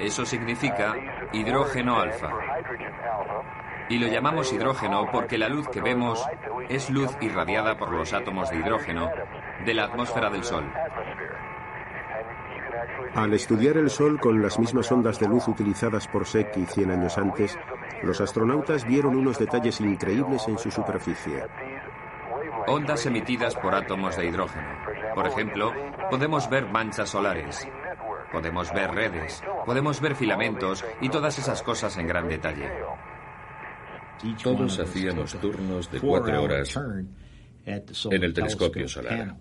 Eso 0.00 0.24
significa 0.24 0.94
hidrógeno 1.32 2.00
alfa. 2.00 2.30
Y 3.88 3.98
lo 3.98 4.06
llamamos 4.08 4.52
hidrógeno 4.52 5.08
porque 5.10 5.38
la 5.38 5.48
luz 5.48 5.68
que 5.68 5.80
vemos 5.80 6.24
es 6.68 6.90
luz 6.90 7.16
irradiada 7.20 7.78
por 7.78 7.90
los 7.92 8.12
átomos 8.12 8.50
de 8.50 8.58
hidrógeno 8.58 9.10
de 9.64 9.74
la 9.74 9.84
atmósfera 9.84 10.30
del 10.30 10.44
Sol. 10.44 10.64
Al 13.14 13.32
estudiar 13.32 13.76
el 13.76 13.90
Sol 13.90 14.20
con 14.20 14.42
las 14.42 14.58
mismas 14.58 14.92
ondas 14.92 15.18
de 15.18 15.26
luz 15.26 15.48
utilizadas 15.48 16.06
por 16.06 16.26
Secchi 16.26 16.66
100 16.66 16.90
años 16.90 17.18
antes, 17.18 17.58
los 18.02 18.20
astronautas 18.20 18.84
vieron 18.84 19.16
unos 19.16 19.38
detalles 19.38 19.80
increíbles 19.80 20.46
en 20.48 20.58
su 20.58 20.70
superficie. 20.70 21.44
Ondas 22.66 23.06
emitidas 23.06 23.54
por 23.54 23.74
átomos 23.74 24.16
de 24.16 24.26
hidrógeno. 24.26 24.68
Por 25.14 25.26
ejemplo, 25.26 25.72
podemos 26.10 26.48
ver 26.50 26.66
manchas 26.66 27.08
solares, 27.08 27.66
podemos 28.30 28.72
ver 28.72 28.90
redes, 28.92 29.42
podemos 29.64 30.00
ver 30.00 30.14
filamentos 30.14 30.84
y 31.00 31.08
todas 31.08 31.38
esas 31.38 31.62
cosas 31.62 31.96
en 31.96 32.06
gran 32.06 32.28
detalle. 32.28 32.70
Todos 34.42 34.78
hacíamos 34.78 35.38
turnos 35.40 35.90
de 35.90 36.00
cuatro 36.00 36.42
horas 36.42 36.78
en 37.66 38.22
el 38.24 38.32
telescopio 38.32 38.88
solar. 38.88 39.36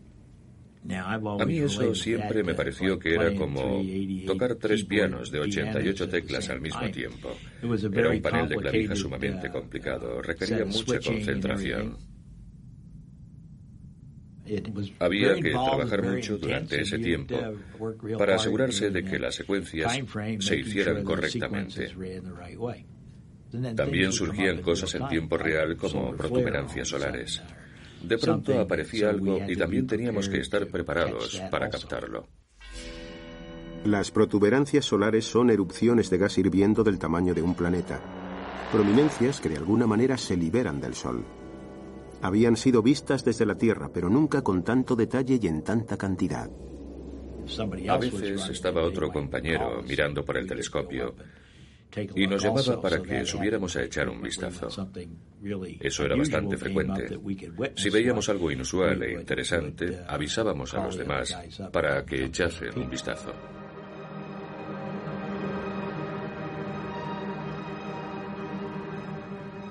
A 0.89 1.45
mí 1.45 1.57
eso 1.59 1.93
siempre 1.93 2.43
me 2.43 2.53
pareció 2.53 2.97
que 2.97 3.15
era 3.15 3.35
como 3.35 3.81
tocar 4.25 4.55
tres 4.55 4.85
pianos 4.85 5.31
de 5.31 5.39
88 5.39 6.09
teclas 6.09 6.49
al 6.49 6.61
mismo 6.61 6.89
tiempo. 6.91 7.35
Era 7.93 8.09
un 8.09 8.21
panel 8.21 8.47
de 8.47 8.55
clavija 8.55 8.95
sumamente 8.95 9.49
complicado, 9.49 10.21
requería 10.21 10.65
mucha 10.65 10.99
concentración. 10.99 11.97
Había 14.99 15.35
que 15.35 15.51
trabajar 15.51 16.03
mucho 16.03 16.37
durante 16.37 16.81
ese 16.81 16.99
tiempo 16.99 17.37
para 18.17 18.35
asegurarse 18.35 18.89
de 18.89 19.03
que 19.03 19.19
las 19.19 19.35
secuencias 19.35 19.99
se 20.39 20.57
hicieran 20.57 21.03
correctamente. 21.03 21.91
También 23.75 24.11
surgían 24.11 24.61
cosas 24.61 24.93
en 24.95 25.07
tiempo 25.07 25.37
real 25.37 25.77
como 25.77 26.15
protuberancias 26.15 26.89
solares. 26.89 27.41
De 28.01 28.17
pronto 28.17 28.59
aparecía 28.59 29.09
algo 29.09 29.39
y 29.47 29.55
también 29.55 29.87
teníamos 29.87 30.29
que 30.29 30.39
estar 30.39 30.67
preparados 30.67 31.41
para 31.49 31.69
captarlo. 31.69 32.27
Las 33.85 34.11
protuberancias 34.11 34.85
solares 34.85 35.25
son 35.25 35.49
erupciones 35.49 36.09
de 36.09 36.17
gas 36.17 36.37
hirviendo 36.37 36.83
del 36.83 36.99
tamaño 36.99 37.33
de 37.33 37.41
un 37.41 37.55
planeta, 37.55 38.01
prominencias 38.71 39.39
que 39.39 39.49
de 39.49 39.57
alguna 39.57 39.87
manera 39.87 40.17
se 40.17 40.35
liberan 40.35 40.81
del 40.81 40.93
Sol. 40.93 41.23
Habían 42.21 42.57
sido 42.57 42.81
vistas 42.81 43.23
desde 43.23 43.45
la 43.45 43.55
Tierra, 43.55 43.89
pero 43.93 44.09
nunca 44.09 44.41
con 44.41 44.63
tanto 44.63 44.95
detalle 44.95 45.39
y 45.41 45.47
en 45.47 45.63
tanta 45.63 45.97
cantidad. 45.97 46.49
A 47.87 47.97
veces 47.97 48.49
estaba 48.49 48.83
otro 48.83 49.09
compañero 49.09 49.81
mirando 49.87 50.25
por 50.25 50.37
el 50.37 50.47
telescopio 50.47 51.15
y 52.15 52.27
nos 52.27 52.43
llamaba 52.43 52.81
para 52.81 53.01
que 53.01 53.25
subiéramos 53.25 53.75
a 53.75 53.83
echar 53.83 54.09
un 54.09 54.21
vistazo. 54.21 54.67
Eso 55.79 56.03
era 56.03 56.15
bastante 56.15 56.57
frecuente. 56.57 57.19
Si 57.75 57.89
veíamos 57.89 58.29
algo 58.29 58.51
inusual 58.51 59.01
e 59.03 59.13
interesante, 59.13 59.99
avisábamos 60.07 60.73
a 60.73 60.83
los 60.83 60.97
demás 60.97 61.35
para 61.71 62.05
que 62.05 62.25
echasen 62.25 62.77
un 62.77 62.89
vistazo. 62.89 63.33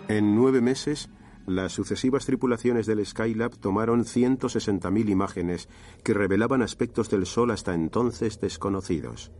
En 0.09 0.37
nueve 0.37 0.61
meses, 0.61 1.09
las 1.47 1.73
sucesivas 1.73 2.27
tripulaciones 2.27 2.87
del 2.87 3.05
Skylab 3.05 3.57
tomaron 3.59 4.05
160.000 4.05 5.11
imágenes 5.11 5.69
que 6.05 6.15
revelaban 6.15 6.63
aspectos 6.63 7.11
del 7.11 7.27
Sol 7.27 7.51
hasta 7.51 7.75
entonces 7.75 8.41
desconocidos. 8.41 9.33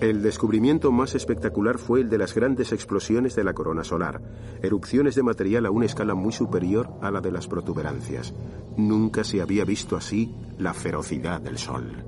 El 0.00 0.22
descubrimiento 0.22 0.92
más 0.92 1.14
espectacular 1.14 1.78
fue 1.78 2.02
el 2.02 2.10
de 2.10 2.18
las 2.18 2.34
grandes 2.34 2.72
explosiones 2.72 3.34
de 3.34 3.44
la 3.44 3.54
corona 3.54 3.82
solar, 3.82 4.20
erupciones 4.62 5.14
de 5.14 5.22
material 5.22 5.64
a 5.64 5.70
una 5.70 5.86
escala 5.86 6.14
muy 6.14 6.32
superior 6.32 6.90
a 7.00 7.10
la 7.10 7.22
de 7.22 7.32
las 7.32 7.46
protuberancias. 7.46 8.34
Nunca 8.76 9.24
se 9.24 9.40
había 9.40 9.64
visto 9.64 9.96
así 9.96 10.34
la 10.58 10.74
ferocidad 10.74 11.40
del 11.40 11.56
Sol. 11.56 12.04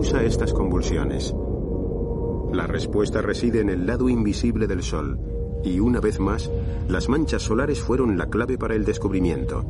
Causa 0.00 0.24
estas 0.24 0.54
convulsiones? 0.54 1.34
La 2.54 2.66
respuesta 2.66 3.20
reside 3.20 3.60
en 3.60 3.68
el 3.68 3.86
lado 3.86 4.08
invisible 4.08 4.66
del 4.66 4.82
Sol, 4.82 5.18
y 5.62 5.78
una 5.78 6.00
vez 6.00 6.18
más, 6.18 6.50
las 6.88 7.10
manchas 7.10 7.42
solares 7.42 7.80
fueron 7.80 8.16
la 8.16 8.30
clave 8.30 8.56
para 8.56 8.74
el 8.74 8.86
descubrimiento. 8.86 9.62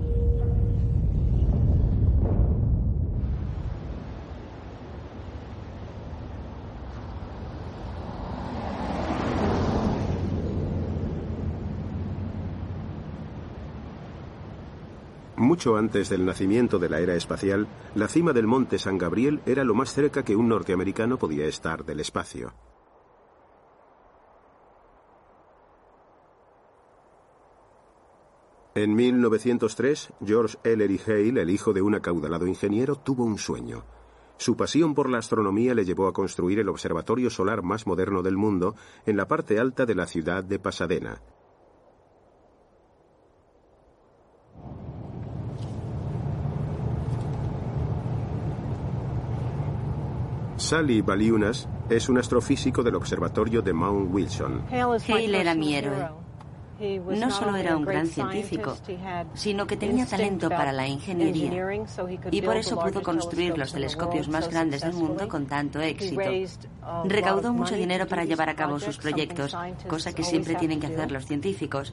Mucho 15.50 15.76
antes 15.76 16.08
del 16.08 16.24
nacimiento 16.24 16.78
de 16.78 16.88
la 16.88 17.00
era 17.00 17.16
espacial, 17.16 17.66
la 17.96 18.06
cima 18.06 18.32
del 18.32 18.46
monte 18.46 18.78
San 18.78 18.98
Gabriel 18.98 19.40
era 19.46 19.64
lo 19.64 19.74
más 19.74 19.92
cerca 19.92 20.24
que 20.24 20.36
un 20.36 20.46
norteamericano 20.46 21.18
podía 21.18 21.44
estar 21.46 21.84
del 21.84 21.98
espacio. 21.98 22.54
En 28.76 28.94
1903, 28.94 30.12
George 30.24 30.56
Ellery 30.62 31.00
Hale, 31.04 31.42
el 31.42 31.50
hijo 31.50 31.72
de 31.72 31.82
un 31.82 31.96
acaudalado 31.96 32.46
ingeniero, 32.46 32.94
tuvo 32.94 33.24
un 33.24 33.36
sueño. 33.36 33.82
Su 34.36 34.56
pasión 34.56 34.94
por 34.94 35.10
la 35.10 35.18
astronomía 35.18 35.74
le 35.74 35.84
llevó 35.84 36.06
a 36.06 36.12
construir 36.12 36.60
el 36.60 36.68
observatorio 36.68 37.28
solar 37.28 37.64
más 37.64 37.88
moderno 37.88 38.22
del 38.22 38.36
mundo 38.36 38.76
en 39.04 39.16
la 39.16 39.26
parte 39.26 39.58
alta 39.58 39.84
de 39.84 39.96
la 39.96 40.06
ciudad 40.06 40.44
de 40.44 40.60
Pasadena. 40.60 41.20
Sally 50.60 51.00
Baliunas 51.00 51.66
es 51.88 52.08
un 52.08 52.18
astrofísico 52.18 52.82
del 52.82 52.94
observatorio 52.94 53.62
de 53.62 53.72
Mount 53.72 54.12
Wilson. 54.12 54.66
Hale 54.70 55.40
era 55.40 55.54
mi 55.54 55.74
héroe. 55.74 56.08
No 56.80 57.30
solo 57.30 57.56
era 57.56 57.76
un 57.76 57.84
gran 57.84 58.06
científico, 58.06 58.74
sino 59.34 59.66
que 59.66 59.76
tenía 59.76 60.06
talento 60.06 60.48
para 60.48 60.72
la 60.72 60.86
ingeniería 60.86 61.84
y 62.30 62.40
por 62.40 62.56
eso 62.56 62.78
pudo 62.78 63.02
construir 63.02 63.56
los 63.58 63.72
telescopios 63.72 64.28
más 64.28 64.48
grandes 64.48 64.82
del 64.82 64.94
mundo 64.94 65.28
con 65.28 65.46
tanto 65.46 65.80
éxito. 65.80 66.22
Recaudó 67.04 67.52
mucho 67.52 67.74
dinero 67.74 68.06
para 68.06 68.24
llevar 68.24 68.48
a 68.48 68.54
cabo 68.54 68.78
sus 68.78 68.96
proyectos, 68.98 69.56
cosa 69.88 70.14
que 70.14 70.22
siempre 70.22 70.54
tienen 70.54 70.80
que 70.80 70.86
hacer 70.86 71.10
los 71.10 71.26
científicos, 71.26 71.92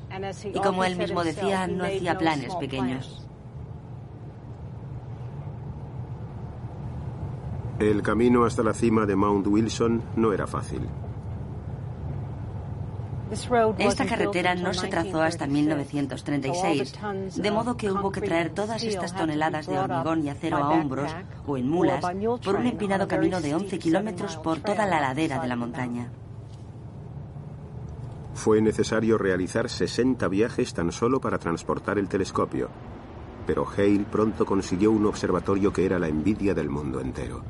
y 0.54 0.60
como 0.60 0.84
él 0.84 0.98
mismo 0.98 1.24
decía, 1.24 1.68
no 1.68 1.86
hacía 1.86 2.18
planes 2.18 2.56
pequeños. 2.56 3.27
El 7.80 8.02
camino 8.02 8.44
hasta 8.44 8.64
la 8.64 8.74
cima 8.74 9.06
de 9.06 9.16
Mount 9.16 9.46
Wilson 9.46 10.02
no 10.16 10.34
era 10.34 10.48
fácil. 10.48 10.82
Esta 13.78 14.06
carretera 14.06 14.56
no 14.56 14.74
se 14.74 14.88
trazó 14.88 15.22
hasta 15.22 15.46
1936, 15.46 16.94
de 17.36 17.52
modo 17.52 17.78
que 17.78 17.92
hubo 17.92 18.12
que 18.12 18.22
traer 18.22 18.50
todas 18.50 18.82
estas 18.82 19.14
toneladas 19.14 19.68
de 19.68 19.78
hormigón 19.78 20.24
y 20.24 20.30
acero 20.30 20.58
a 20.58 20.70
hombros 20.70 21.12
o 21.46 21.58
en 21.58 21.70
mulas 21.70 22.04
por 22.44 22.56
un 22.56 22.66
empinado 22.66 23.08
camino 23.08 23.42
de 23.42 23.54
11 23.54 23.78
kilómetros 23.78 24.38
por 24.38 24.60
toda 24.60 24.88
la 24.88 25.00
ladera 25.00 25.40
de 25.40 25.48
la 25.48 25.56
montaña. 25.56 26.10
Fue 28.34 28.60
necesario 28.60 29.20
realizar 29.20 29.70
60 29.70 30.28
viajes 30.30 30.74
tan 30.74 30.92
solo 30.92 31.20
para 31.20 31.38
transportar 31.38 32.00
el 32.00 32.08
telescopio, 32.08 32.70
pero 33.46 33.68
Hale 33.68 34.06
pronto 34.12 34.46
consiguió 34.46 34.92
un 34.92 35.06
observatorio 35.06 35.72
que 35.72 35.86
era 35.86 36.00
la 36.00 36.08
envidia 36.08 36.56
del 36.56 36.70
mundo 36.70 37.02
entero. 37.02 37.44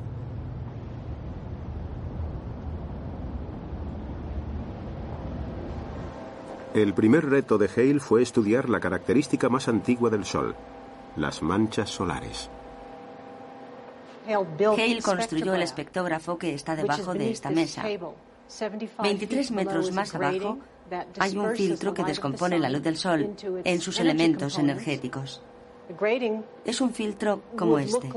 El 6.77 6.93
primer 6.93 7.25
reto 7.27 7.57
de 7.57 7.67
Hale 7.75 7.99
fue 7.99 8.21
estudiar 8.21 8.69
la 8.69 8.79
característica 8.79 9.49
más 9.49 9.67
antigua 9.67 10.11
del 10.11 10.25
Sol, 10.25 10.55
las 11.15 11.41
manchas 11.41 11.89
solares. 11.89 12.51
Hale 14.27 15.01
construyó 15.01 15.55
el 15.55 15.63
espectógrafo 15.63 16.37
que 16.37 16.53
está 16.53 16.75
debajo 16.75 17.15
de 17.15 17.31
esta 17.31 17.49
mesa. 17.49 17.83
23 19.01 19.51
metros 19.51 19.91
más 19.91 20.13
abajo 20.13 20.59
hay 21.17 21.35
un 21.35 21.55
filtro 21.55 21.95
que 21.95 22.03
descompone 22.03 22.59
la 22.59 22.69
luz 22.69 22.83
del 22.83 22.97
Sol 22.97 23.33
en 23.63 23.81
sus 23.81 23.99
elementos 23.99 24.59
energéticos. 24.59 25.41
Es 26.63 26.79
un 26.79 26.93
filtro 26.93 27.41
como 27.57 27.79
este. 27.79 28.07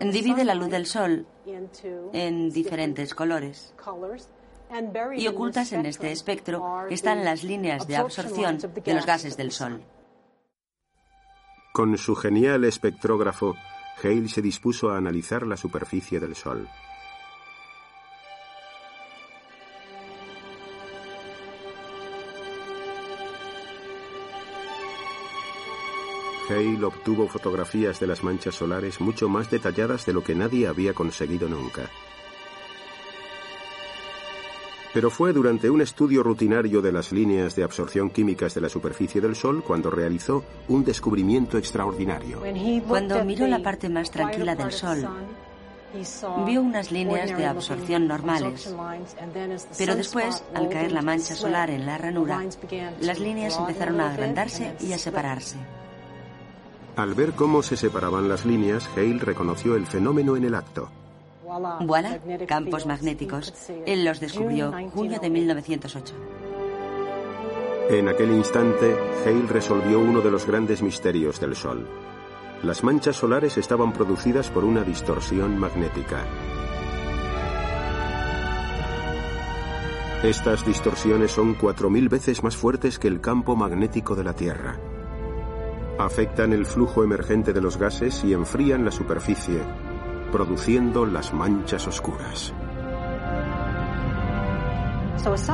Divide 0.00 0.44
la 0.44 0.56
luz 0.56 0.70
del 0.70 0.86
Sol 0.86 1.24
en 2.12 2.50
diferentes 2.50 3.14
colores 3.14 3.72
y 5.16 5.26
ocultas 5.26 5.72
en 5.72 5.86
este 5.86 6.12
espectro 6.12 6.86
están 6.90 7.24
las 7.24 7.42
líneas 7.42 7.86
de 7.86 7.96
absorción 7.96 8.58
de 8.58 8.94
los 8.94 9.06
gases 9.06 9.36
del 9.36 9.52
Sol. 9.52 9.82
Con 11.72 11.96
su 11.96 12.14
genial 12.16 12.64
espectrógrafo, 12.64 13.54
Hale 14.02 14.28
se 14.28 14.42
dispuso 14.42 14.90
a 14.90 14.96
analizar 14.96 15.46
la 15.46 15.56
superficie 15.56 16.20
del 16.20 16.34
Sol. 16.34 16.68
Hale 26.48 26.82
obtuvo 26.84 27.28
fotografías 27.28 28.00
de 28.00 28.06
las 28.06 28.24
manchas 28.24 28.54
solares 28.54 29.00
mucho 29.00 29.28
más 29.28 29.50
detalladas 29.50 30.06
de 30.06 30.14
lo 30.14 30.24
que 30.24 30.34
nadie 30.34 30.66
había 30.66 30.94
conseguido 30.94 31.48
nunca. 31.48 31.90
Pero 34.98 35.10
fue 35.10 35.32
durante 35.32 35.70
un 35.70 35.80
estudio 35.80 36.24
rutinario 36.24 36.82
de 36.82 36.90
las 36.90 37.12
líneas 37.12 37.54
de 37.54 37.62
absorción 37.62 38.10
químicas 38.10 38.52
de 38.56 38.62
la 38.62 38.68
superficie 38.68 39.20
del 39.20 39.36
Sol 39.36 39.62
cuando 39.62 39.90
realizó 39.90 40.42
un 40.66 40.82
descubrimiento 40.82 41.56
extraordinario. 41.56 42.42
Cuando 42.88 43.24
miró 43.24 43.46
la 43.46 43.62
parte 43.62 43.88
más 43.88 44.10
tranquila 44.10 44.56
del 44.56 44.72
Sol, 44.72 45.08
vio 46.44 46.62
unas 46.62 46.90
líneas 46.90 47.28
de 47.38 47.46
absorción 47.46 48.08
normales. 48.08 48.74
Pero 49.78 49.94
después, 49.94 50.42
al 50.52 50.68
caer 50.68 50.90
la 50.90 51.02
mancha 51.02 51.36
solar 51.36 51.70
en 51.70 51.86
la 51.86 51.96
ranura, 51.96 52.44
las 53.00 53.20
líneas 53.20 53.56
empezaron 53.56 54.00
a 54.00 54.10
agrandarse 54.10 54.74
y 54.80 54.94
a 54.94 54.98
separarse. 54.98 55.58
Al 56.96 57.14
ver 57.14 57.34
cómo 57.34 57.62
se 57.62 57.76
separaban 57.76 58.28
las 58.28 58.44
líneas, 58.44 58.90
Hale 58.96 59.20
reconoció 59.20 59.76
el 59.76 59.86
fenómeno 59.86 60.34
en 60.34 60.42
el 60.42 60.56
acto. 60.56 60.90
Voilà, 61.80 62.18
campos 62.46 62.86
magnéticos. 62.86 63.52
Él 63.86 64.04
los 64.04 64.20
descubrió 64.20 64.72
junio 64.94 65.18
de 65.20 65.30
1908. 65.30 66.14
En 67.90 68.08
aquel 68.08 68.30
instante, 68.32 68.96
Hale 69.24 69.46
resolvió 69.48 69.98
uno 69.98 70.20
de 70.20 70.30
los 70.30 70.46
grandes 70.46 70.82
misterios 70.82 71.40
del 71.40 71.56
Sol. 71.56 71.88
Las 72.62 72.84
manchas 72.84 73.16
solares 73.16 73.56
estaban 73.56 73.92
producidas 73.92 74.50
por 74.50 74.64
una 74.64 74.82
distorsión 74.82 75.56
magnética. 75.58 76.26
Estas 80.22 80.66
distorsiones 80.66 81.30
son 81.30 81.56
4.000 81.56 82.10
veces 82.10 82.42
más 82.42 82.56
fuertes 82.56 82.98
que 82.98 83.06
el 83.06 83.20
campo 83.20 83.54
magnético 83.54 84.16
de 84.16 84.24
la 84.24 84.34
Tierra. 84.34 84.76
Afectan 85.96 86.52
el 86.52 86.66
flujo 86.66 87.04
emergente 87.04 87.52
de 87.52 87.60
los 87.60 87.76
gases 87.76 88.24
y 88.24 88.32
enfrían 88.32 88.84
la 88.84 88.90
superficie, 88.90 89.60
produciendo 90.30 91.06
las 91.06 91.32
manchas 91.32 91.86
oscuras. 91.86 92.52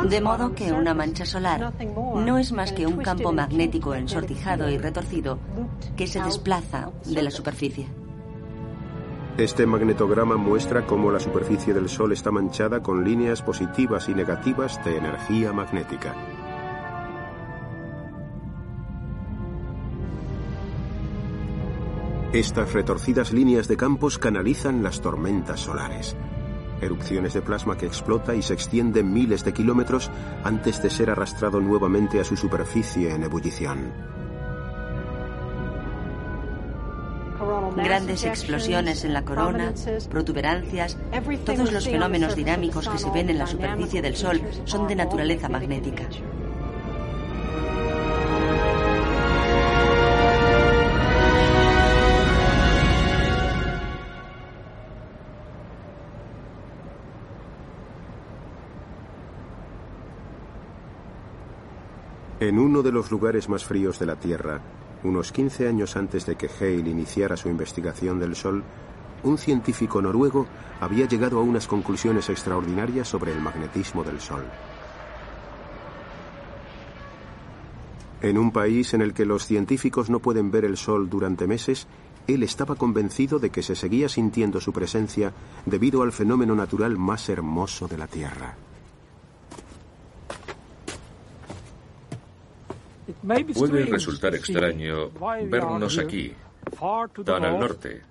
De 0.09 0.21
modo 0.21 0.55
que 0.55 0.73
una 0.73 0.95
mancha 0.95 1.25
solar 1.25 1.73
no 2.15 2.39
es 2.39 2.53
más 2.53 2.73
que 2.73 2.87
un 2.87 2.99
campo 2.99 3.33
magnético 3.33 3.95
ensortijado 3.95 4.71
y 4.71 4.79
retorcido 4.79 5.39
que 5.97 6.07
se 6.07 6.23
desplaza 6.23 6.91
de 7.05 7.23
la 7.23 7.31
superficie. 7.31 7.89
Este 9.37 9.67
magnetograma 9.67 10.37
muestra 10.37 10.87
cómo 10.87 11.11
la 11.11 11.19
superficie 11.19 11.75
del 11.75 11.89
Sol 11.89 12.13
está 12.13 12.31
manchada 12.31 12.83
con 12.83 13.05
líneas 13.05 13.43
positivas 13.43 14.09
y 14.09 14.15
negativas 14.15 14.83
de 14.85 14.97
energía 14.99 15.53
magnética. 15.53 16.15
Estas 22.35 22.73
retorcidas 22.73 23.33
líneas 23.33 23.69
de 23.69 23.77
campos 23.77 24.19
canalizan 24.19 24.83
las 24.83 25.01
tormentas 25.01 25.61
solares. 25.61 26.17
Erupciones 26.81 27.33
de 27.35 27.43
plasma 27.43 27.77
que 27.77 27.87
explota 27.87 28.35
y 28.35 28.43
se 28.43 28.55
extiende 28.55 29.05
miles 29.05 29.45
de 29.45 29.53
kilómetros 29.53 30.11
antes 30.43 30.83
de 30.83 30.91
ser 30.91 31.11
arrastrado 31.11 31.61
nuevamente 31.61 32.19
a 32.19 32.25
su 32.25 32.37
superficie 32.37 33.15
en 33.15 33.23
ebullición. 33.23 33.93
Grandes 37.77 38.25
explosiones 38.25 39.05
en 39.05 39.13
la 39.13 39.25
corona, 39.25 39.73
protuberancias, 40.11 40.99
todos 41.45 41.73
los 41.73 41.85
fenómenos 41.85 42.35
dinámicos 42.35 42.89
que 42.89 42.99
se 42.99 43.11
ven 43.11 43.31
en 43.31 43.39
la 43.39 43.47
superficie 43.47 44.03
del 44.03 44.17
Sol 44.17 44.43
son 44.65 44.89
de 44.89 44.97
naturaleza 44.97 45.49
magnética. 45.49 46.09
En 62.45 62.59
uno 62.59 62.83
de 62.83 62.93
los 62.93 63.11
lugares 63.11 63.49
más 63.49 63.65
fríos 63.65 63.99
de 63.99 64.05
la 64.05 64.17
Tierra, 64.17 64.61
unos 65.03 65.33
15 65.33 65.67
años 65.67 65.97
antes 65.97 66.27
de 66.27 66.37
que 66.37 66.51
Hale 66.61 66.91
iniciara 66.91 67.39
su 67.39 67.49
investigación 67.49 68.21
del 68.21 68.37
Sol, 68.37 68.63
un 69.23 69.39
científico 69.39 70.03
noruego 70.03 70.47
había 70.79 71.09
llegado 71.09 71.39
a 71.39 71.43
unas 71.43 71.67
conclusiones 71.67 72.29
extraordinarias 72.29 73.09
sobre 73.09 73.33
el 73.33 73.41
magnetismo 73.41 74.05
del 74.05 74.21
Sol. 74.21 74.45
En 78.21 78.37
un 78.37 78.53
país 78.53 78.93
en 78.93 79.01
el 79.01 79.15
que 79.15 79.25
los 79.25 79.47
científicos 79.47 80.11
no 80.11 80.19
pueden 80.19 80.51
ver 80.51 80.67
el 80.67 80.77
sol 80.77 81.09
durante 81.09 81.47
meses, 81.47 81.87
él 82.27 82.43
estaba 82.43 82.75
convencido 82.75 83.39
de 83.39 83.49
que 83.49 83.63
se 83.63 83.75
seguía 83.75 84.11
sintiendo 84.11 84.61
su 84.61 84.71
presencia 84.71 85.33
debido 85.65 86.03
al 86.03 86.13
fenómeno 86.13 86.55
natural 86.55 86.99
más 86.99 87.27
hermoso 87.31 87.89
de 87.89 87.97
la 87.97 88.07
Tierra. 88.07 88.59
Puede 93.55 93.87
resultar 93.87 94.35
extraño 94.35 95.11
vernos 95.49 95.99
aquí, 95.99 96.33
tan 97.25 97.45
al 97.45 97.59
norte, 97.59 98.03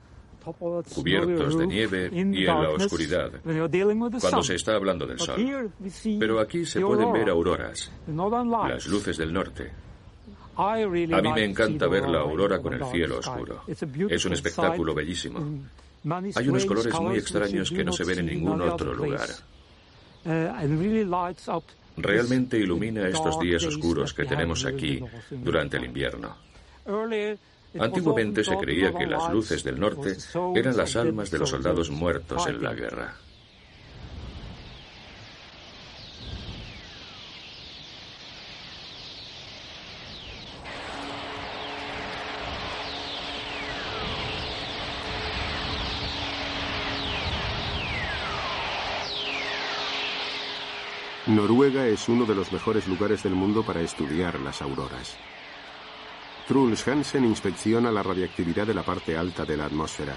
cubiertos 0.93 1.57
de 1.57 1.67
nieve 1.67 2.09
y 2.11 2.19
en 2.19 2.45
la 2.45 2.69
oscuridad, 2.69 3.31
cuando 4.19 4.43
se 4.43 4.55
está 4.55 4.75
hablando 4.75 5.05
del 5.05 5.19
sol. 5.19 5.71
Pero 6.19 6.39
aquí 6.39 6.65
se 6.65 6.81
pueden 6.81 7.13
ver 7.13 7.29
auroras, 7.29 7.91
las 8.07 8.87
luces 8.87 9.17
del 9.17 9.31
norte. 9.31 9.71
A 10.55 10.75
mí 11.21 11.33
me 11.33 11.45
encanta 11.45 11.87
ver 11.87 12.07
la 12.07 12.19
aurora 12.19 12.59
con 12.59 12.73
el 12.73 12.85
cielo 12.85 13.19
oscuro. 13.19 13.61
Es 14.09 14.25
un 14.25 14.33
espectáculo 14.33 14.93
bellísimo. 14.93 15.39
Hay 16.35 16.49
unos 16.49 16.65
colores 16.65 16.99
muy 16.99 17.17
extraños 17.17 17.69
que 17.71 17.83
no 17.83 17.91
se 17.91 18.03
ven 18.03 18.19
en 18.19 18.25
ningún 18.25 18.61
otro 18.61 18.93
lugar. 18.93 19.29
Realmente 21.97 22.57
ilumina 22.57 23.07
estos 23.07 23.39
días 23.39 23.63
oscuros 23.65 24.13
que 24.13 24.25
tenemos 24.25 24.65
aquí 24.65 24.99
durante 25.29 25.77
el 25.77 25.85
invierno. 25.85 26.35
Antiguamente 27.79 28.43
se 28.43 28.57
creía 28.57 28.93
que 28.93 29.05
las 29.05 29.31
luces 29.31 29.63
del 29.63 29.79
norte 29.79 30.15
eran 30.55 30.77
las 30.77 30.95
almas 30.95 31.31
de 31.31 31.39
los 31.39 31.49
soldados 31.49 31.89
muertos 31.89 32.45
en 32.47 32.61
la 32.61 32.73
guerra. 32.73 33.15
Noruega 51.35 51.87
es 51.87 52.09
uno 52.09 52.25
de 52.25 52.35
los 52.35 52.51
mejores 52.51 52.87
lugares 52.87 53.23
del 53.23 53.33
mundo 53.33 53.63
para 53.63 53.81
estudiar 53.81 54.39
las 54.39 54.61
auroras. 54.61 55.17
Truls 56.47 56.87
Hansen 56.87 57.25
inspecciona 57.25 57.91
la 57.91 58.03
radiactividad 58.03 58.67
de 58.67 58.75
la 58.75 58.83
parte 58.83 59.17
alta 59.17 59.43
de 59.43 59.57
la 59.57 59.65
atmósfera. 59.65 60.15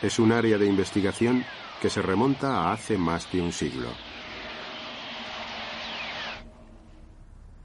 Es 0.00 0.18
un 0.18 0.32
área 0.32 0.56
de 0.56 0.66
investigación 0.66 1.44
que 1.80 1.90
se 1.90 2.00
remonta 2.00 2.56
a 2.56 2.72
hace 2.72 2.96
más 2.96 3.30
de 3.32 3.42
un 3.42 3.52
siglo. 3.52 3.88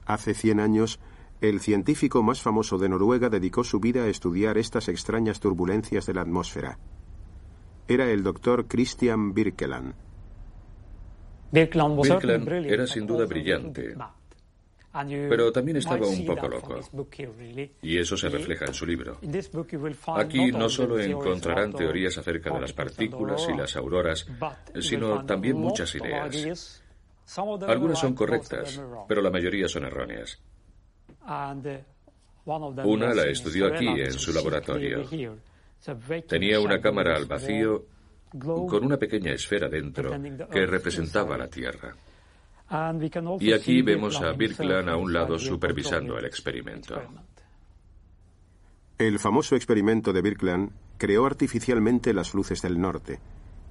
Hace 0.04 0.34
100 0.34 0.60
años, 0.60 1.00
el 1.40 1.60
científico 1.60 2.22
más 2.22 2.42
famoso 2.42 2.76
de 2.76 2.88
Noruega 2.88 3.30
dedicó 3.30 3.64
su 3.64 3.80
vida 3.80 4.02
a 4.02 4.08
estudiar 4.08 4.58
estas 4.58 4.88
extrañas 4.88 5.40
turbulencias 5.40 6.04
de 6.04 6.14
la 6.14 6.22
atmósfera. 6.22 6.78
Era 7.86 8.10
el 8.10 8.22
doctor 8.22 8.66
Christian 8.66 9.32
Birkeland. 9.32 10.07
Birkeland 11.50 12.66
era 12.66 12.86
sin 12.86 13.06
duda 13.06 13.24
brillante, 13.26 13.96
pero 15.28 15.52
también 15.52 15.78
estaba 15.78 16.06
un 16.06 16.26
poco 16.26 16.48
loco. 16.48 16.80
Y 17.82 17.98
eso 17.98 18.16
se 18.16 18.28
refleja 18.28 18.66
en 18.66 18.74
su 18.74 18.86
libro. 18.86 19.18
Aquí 20.16 20.50
no 20.52 20.68
solo 20.68 20.98
encontrarán 20.98 21.72
teorías 21.72 22.18
acerca 22.18 22.52
de 22.52 22.60
las 22.60 22.72
partículas 22.72 23.46
y 23.48 23.56
las 23.56 23.76
auroras, 23.76 24.26
sino 24.80 25.24
también 25.24 25.56
muchas 25.56 25.94
ideas. 25.94 26.82
Algunas 27.66 27.98
son 27.98 28.14
correctas, 28.14 28.80
pero 29.06 29.20
la 29.20 29.30
mayoría 29.30 29.68
son 29.68 29.84
erróneas. 29.84 30.40
Una 32.84 33.14
la 33.14 33.26
estudió 33.26 33.66
aquí, 33.66 33.86
en 33.86 34.12
su 34.12 34.32
laboratorio. 34.32 35.04
Tenía 36.26 36.60
una 36.60 36.80
cámara 36.80 37.16
al 37.16 37.26
vacío 37.26 37.86
con 38.30 38.84
una 38.84 38.96
pequeña 38.96 39.32
esfera 39.32 39.68
dentro 39.68 40.10
que 40.50 40.66
representaba 40.66 41.36
la 41.36 41.48
Tierra. 41.48 41.94
Y 43.40 43.52
aquí 43.52 43.82
vemos 43.82 44.20
a 44.20 44.32
Birkeland 44.32 44.88
a 44.90 44.96
un 44.96 45.12
lado 45.12 45.38
supervisando 45.38 46.18
el 46.18 46.26
experimento. 46.26 47.00
El 48.98 49.18
famoso 49.18 49.56
experimento 49.56 50.12
de 50.12 50.22
Birkeland 50.22 50.72
creó 50.98 51.24
artificialmente 51.24 52.12
las 52.12 52.34
luces 52.34 52.60
del 52.60 52.80
norte 52.80 53.20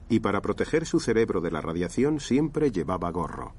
y 0.10 0.20
para 0.20 0.42
proteger 0.42 0.86
su 0.86 1.00
cerebro 1.00 1.42
de 1.42 1.52
la 1.52 1.62
radiación 1.62 2.20
siempre 2.20 2.72
llevaba 2.72 3.12
gorro. 3.12 3.54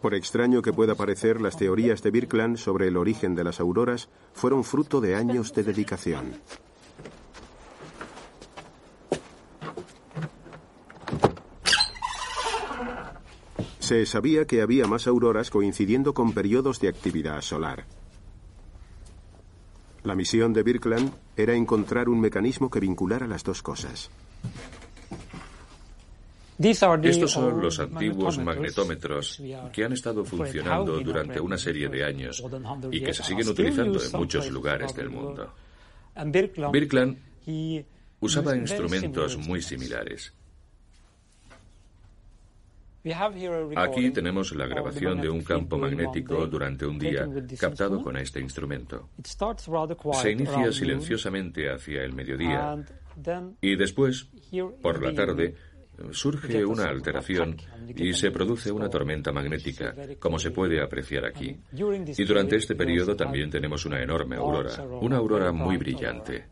Por 0.00 0.14
extraño 0.14 0.62
que 0.62 0.72
pueda 0.72 0.94
parecer, 0.94 1.40
las 1.40 1.58
teorías 1.58 2.02
de 2.02 2.10
Birkeland 2.10 2.56
sobre 2.56 2.88
el 2.88 2.96
origen 2.96 3.34
de 3.34 3.44
las 3.44 3.60
auroras 3.60 4.08
fueron 4.32 4.64
fruto 4.64 5.00
de 5.00 5.14
años 5.14 5.52
de 5.52 5.62
dedicación. 5.62 6.32
Se 13.78 14.06
sabía 14.06 14.46
que 14.46 14.62
había 14.62 14.86
más 14.86 15.06
auroras 15.06 15.50
coincidiendo 15.50 16.14
con 16.14 16.32
periodos 16.32 16.80
de 16.80 16.88
actividad 16.88 17.42
solar. 17.42 17.84
La 20.02 20.14
misión 20.14 20.54
de 20.54 20.62
Birkeland 20.62 21.12
era 21.36 21.54
encontrar 21.54 22.08
un 22.08 22.20
mecanismo 22.20 22.70
que 22.70 22.80
vinculara 22.80 23.26
las 23.26 23.44
dos 23.44 23.62
cosas. 23.62 24.10
Estos 26.62 27.30
son 27.30 27.60
los 27.60 27.80
antiguos 27.80 28.38
magnetómetros 28.38 29.42
que 29.72 29.84
han 29.84 29.92
estado 29.94 30.24
funcionando 30.24 31.00
durante 31.00 31.40
una 31.40 31.56
serie 31.56 31.88
de 31.88 32.04
años 32.04 32.42
y 32.90 33.00
que 33.00 33.14
se 33.14 33.22
siguen 33.22 33.48
utilizando 33.48 34.02
en 34.02 34.12
muchos 34.12 34.50
lugares 34.50 34.94
del 34.94 35.08
mundo. 35.08 35.54
Birkeland 36.70 37.16
usaba 38.20 38.56
instrumentos 38.56 39.38
muy 39.38 39.62
similares. 39.62 40.34
Aquí 43.76 44.10
tenemos 44.10 44.54
la 44.54 44.66
grabación 44.66 45.22
de 45.22 45.30
un 45.30 45.42
campo 45.42 45.78
magnético 45.78 46.46
durante 46.46 46.84
un 46.84 46.98
día 46.98 47.26
captado 47.58 48.02
con 48.02 48.18
este 48.18 48.40
instrumento. 48.40 49.08
Se 50.12 50.30
inicia 50.30 50.70
silenciosamente 50.70 51.70
hacia 51.70 52.02
el 52.02 52.12
mediodía 52.12 52.76
y 53.62 53.76
después, 53.76 54.28
por 54.82 55.02
la 55.02 55.14
tarde, 55.14 55.54
surge 56.12 56.64
una 56.64 56.84
alteración 56.84 57.56
y 57.94 58.12
se 58.14 58.30
produce 58.30 58.70
una 58.72 58.88
tormenta 58.88 59.32
magnética, 59.32 59.94
como 60.18 60.38
se 60.38 60.50
puede 60.50 60.82
apreciar 60.82 61.24
aquí. 61.24 61.56
Y 61.72 62.24
durante 62.24 62.56
este 62.56 62.74
periodo 62.74 63.16
también 63.16 63.50
tenemos 63.50 63.84
una 63.86 64.02
enorme 64.02 64.36
aurora, 64.36 64.82
una 65.00 65.16
aurora 65.16 65.52
muy 65.52 65.76
brillante. 65.76 66.46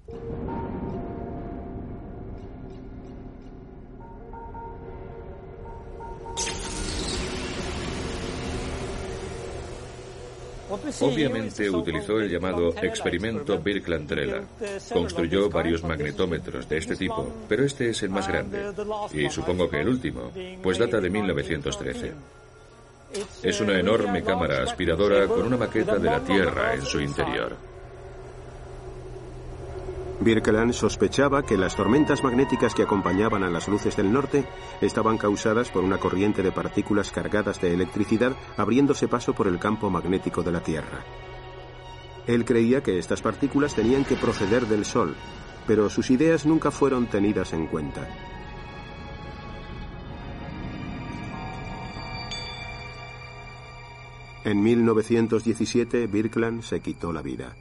Obviamente 11.00 11.70
utilizó 11.70 12.20
el 12.20 12.30
llamado 12.30 12.74
experimento 12.82 13.58
Birkeland-Trela. 13.58 14.42
Construyó 14.92 15.48
varios 15.48 15.82
magnetómetros 15.82 16.68
de 16.68 16.78
este 16.78 16.96
tipo, 16.96 17.28
pero 17.48 17.64
este 17.64 17.90
es 17.90 18.02
el 18.02 18.10
más 18.10 18.28
grande, 18.28 18.58
y 19.12 19.30
supongo 19.30 19.68
que 19.68 19.80
el 19.80 19.88
último, 19.88 20.32
pues 20.62 20.78
data 20.78 21.00
de 21.00 21.10
1913. 21.10 22.12
Es 23.42 23.60
una 23.60 23.78
enorme 23.78 24.22
cámara 24.22 24.62
aspiradora 24.62 25.26
con 25.26 25.46
una 25.46 25.56
maqueta 25.56 25.96
de 25.96 26.10
la 26.10 26.20
Tierra 26.20 26.74
en 26.74 26.84
su 26.84 27.00
interior. 27.00 27.56
Birkeland 30.20 30.72
sospechaba 30.72 31.44
que 31.44 31.56
las 31.56 31.76
tormentas 31.76 32.24
magnéticas 32.24 32.74
que 32.74 32.82
acompañaban 32.82 33.44
a 33.44 33.50
las 33.50 33.68
luces 33.68 33.96
del 33.96 34.12
norte 34.12 34.44
estaban 34.80 35.16
causadas 35.16 35.70
por 35.70 35.84
una 35.84 35.98
corriente 35.98 36.42
de 36.42 36.50
partículas 36.50 37.12
cargadas 37.12 37.60
de 37.60 37.72
electricidad 37.72 38.34
abriéndose 38.56 39.06
paso 39.06 39.32
por 39.32 39.46
el 39.46 39.60
campo 39.60 39.90
magnético 39.90 40.42
de 40.42 40.52
la 40.52 40.60
Tierra. 40.60 41.04
Él 42.26 42.44
creía 42.44 42.82
que 42.82 42.98
estas 42.98 43.22
partículas 43.22 43.74
tenían 43.74 44.04
que 44.04 44.16
proceder 44.16 44.66
del 44.66 44.84
Sol, 44.84 45.14
pero 45.66 45.88
sus 45.88 46.10
ideas 46.10 46.46
nunca 46.46 46.70
fueron 46.70 47.06
tenidas 47.06 47.52
en 47.52 47.66
cuenta. 47.68 48.08
En 54.44 54.62
1917, 54.62 56.06
Birkeland 56.06 56.62
se 56.62 56.80
quitó 56.80 57.12
la 57.12 57.22
vida. 57.22 57.54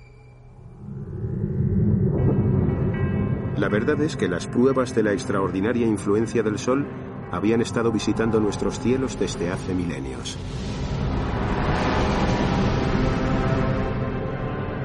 La 3.57 3.69
verdad 3.69 3.99
es 4.01 4.15
que 4.15 4.27
las 4.27 4.45
pruebas 4.45 4.93
de 4.93 5.01
la 5.01 5.13
extraordinaria 5.13 5.87
influencia 5.87 6.43
del 6.43 6.59
Sol 6.59 6.85
habían 7.31 7.59
estado 7.59 7.91
visitando 7.91 8.39
nuestros 8.39 8.79
cielos 8.79 9.17
desde 9.19 9.49
hace 9.49 9.73
milenios. 9.73 10.37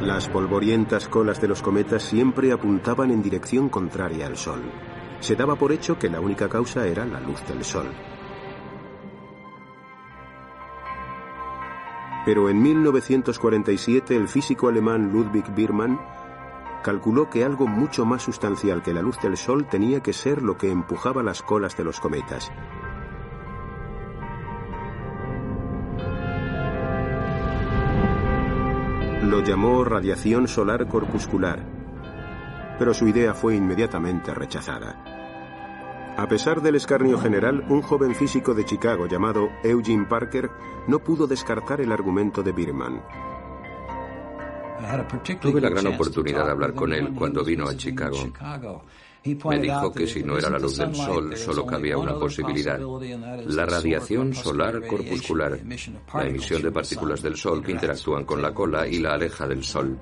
Las 0.01 0.29
polvorientas 0.29 1.07
colas 1.07 1.41
de 1.41 1.49
los 1.49 1.61
cometas 1.61 2.03
siempre 2.03 2.51
apuntaban 2.51 3.11
en 3.11 3.23
dirección 3.23 3.69
contraria 3.69 4.27
al 4.27 4.39
Sol. 4.39 4.63
Se 5.21 5.37
daba 5.37 5.55
por 5.55 5.71
hecho 5.71 5.99
que 5.99 6.09
la 6.09 6.21
única 6.21 6.49
causa 6.49 6.87
era 6.87 7.05
la 7.05 7.21
luz 7.21 7.47
del 7.47 7.63
sol. 7.65 7.87
Pero 12.25 12.49
en 12.49 12.63
1947 12.63 14.17
el 14.17 14.29
físico 14.29 14.69
alemán 14.69 15.13
Ludwig 15.13 15.55
Biermann 15.55 16.01
calculó 16.83 17.31
que 17.31 17.45
algo 17.45 17.67
mucho 17.67 18.05
más 18.05 18.23
sustancial 18.23 18.83
que 18.83 18.93
la 18.93 19.03
luz 19.03 19.19
del 19.21 19.37
Sol 19.37 19.67
tenía 19.67 20.01
que 20.01 20.13
ser 20.13 20.43
lo 20.43 20.59
que 20.59 20.71
empujaba 20.71 21.23
las 21.23 21.43
colas 21.43 21.77
de 21.77 21.85
los 21.85 22.01
cometas. 22.01 22.51
Lo 29.23 29.41
llamó 29.41 29.85
radiación 29.85 30.49
solar 30.49 30.89
corpuscular, 30.89 31.65
pero 32.79 32.93
su 32.93 33.09
idea 33.09 33.33
fue 33.33 33.55
inmediatamente 33.55 34.35
rechazada. 34.35 35.13
A 36.17 36.29
pesar 36.29 36.61
del 36.61 36.75
escarnio 36.75 37.19
general, 37.19 37.65
un 37.71 37.81
joven 37.81 38.15
físico 38.15 38.53
de 38.53 38.67
Chicago 38.67 39.07
llamado 39.07 39.49
Eugene 39.63 40.05
Parker 40.05 40.51
no 40.87 40.99
pudo 40.99 41.27
descartar 41.27 41.81
el 41.81 41.91
argumento 41.91 42.43
de 42.43 42.53
Biermann. 42.53 43.01
Tuve 45.41 45.61
la 45.61 45.69
gran 45.69 45.87
oportunidad 45.87 46.45
de 46.45 46.51
hablar 46.51 46.75
con 46.75 46.93
él 46.93 47.13
cuando 47.15 47.45
vino 47.45 47.69
a 47.69 47.77
Chicago. 47.77 48.33
Me 49.25 49.59
dijo 49.61 49.93
que 49.93 50.07
si 50.07 50.23
no 50.25 50.37
era 50.37 50.51
la 50.51 50.59
luz 50.59 50.79
del 50.79 50.95
sol, 50.95 51.37
solo 51.37 51.65
cabía 51.65 51.97
una 51.97 52.15
posibilidad, 52.15 52.81
la 53.47 53.67
radiación 53.67 54.35
solar 54.35 54.85
corpuscular, 54.87 55.61
la 56.15 56.27
emisión 56.27 56.63
de 56.63 56.73
partículas 56.73 57.23
del 57.23 57.37
sol 57.37 57.63
que 57.63 57.73
interactúan 57.73 58.25
con 58.25 58.43
la 58.43 58.53
cola 58.53 58.87
y 58.87 58.99
la 58.99 59.15
aleja 59.15 59.47
del 59.47 59.63
sol. 59.63 59.97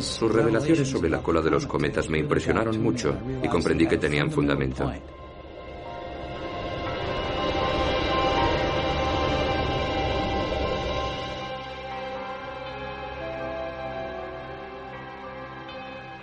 Sus 0.00 0.30
revelaciones 0.30 0.88
sobre 0.88 1.08
la 1.08 1.22
cola 1.22 1.40
de 1.40 1.50
los 1.50 1.66
cometas 1.66 2.10
me 2.10 2.18
impresionaron 2.18 2.82
mucho 2.82 3.16
y 3.42 3.48
comprendí 3.48 3.86
que 3.86 3.96
tenían 3.96 4.30
fundamento. 4.30 4.92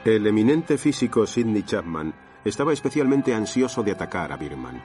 El 0.06 0.28
eminente 0.28 0.78
físico 0.78 1.26
Sidney 1.26 1.63
Chapman 1.63 2.13
estaba 2.44 2.72
especialmente 2.72 3.34
ansioso 3.34 3.82
de 3.82 3.91
atacar 3.91 4.32
a 4.32 4.38
Birman. 4.38 4.80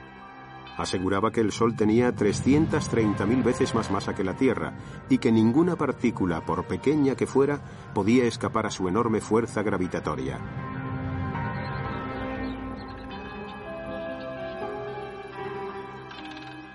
Aseguraba 0.77 1.31
que 1.31 1.41
el 1.41 1.51
Sol 1.51 1.75
tenía 1.75 2.11
330.000 2.11 3.43
veces 3.43 3.75
más 3.75 3.91
masa 3.91 4.15
que 4.15 4.23
la 4.23 4.35
Tierra 4.35 4.73
y 5.09 5.19
que 5.19 5.31
ninguna 5.31 5.75
partícula, 5.75 6.43
por 6.43 6.65
pequeña 6.65 7.13
que 7.13 7.27
fuera, 7.27 7.61
podía 7.93 8.25
escapar 8.25 8.65
a 8.65 8.71
su 8.71 8.87
enorme 8.87 9.21
fuerza 9.21 9.61
gravitatoria. 9.61 10.39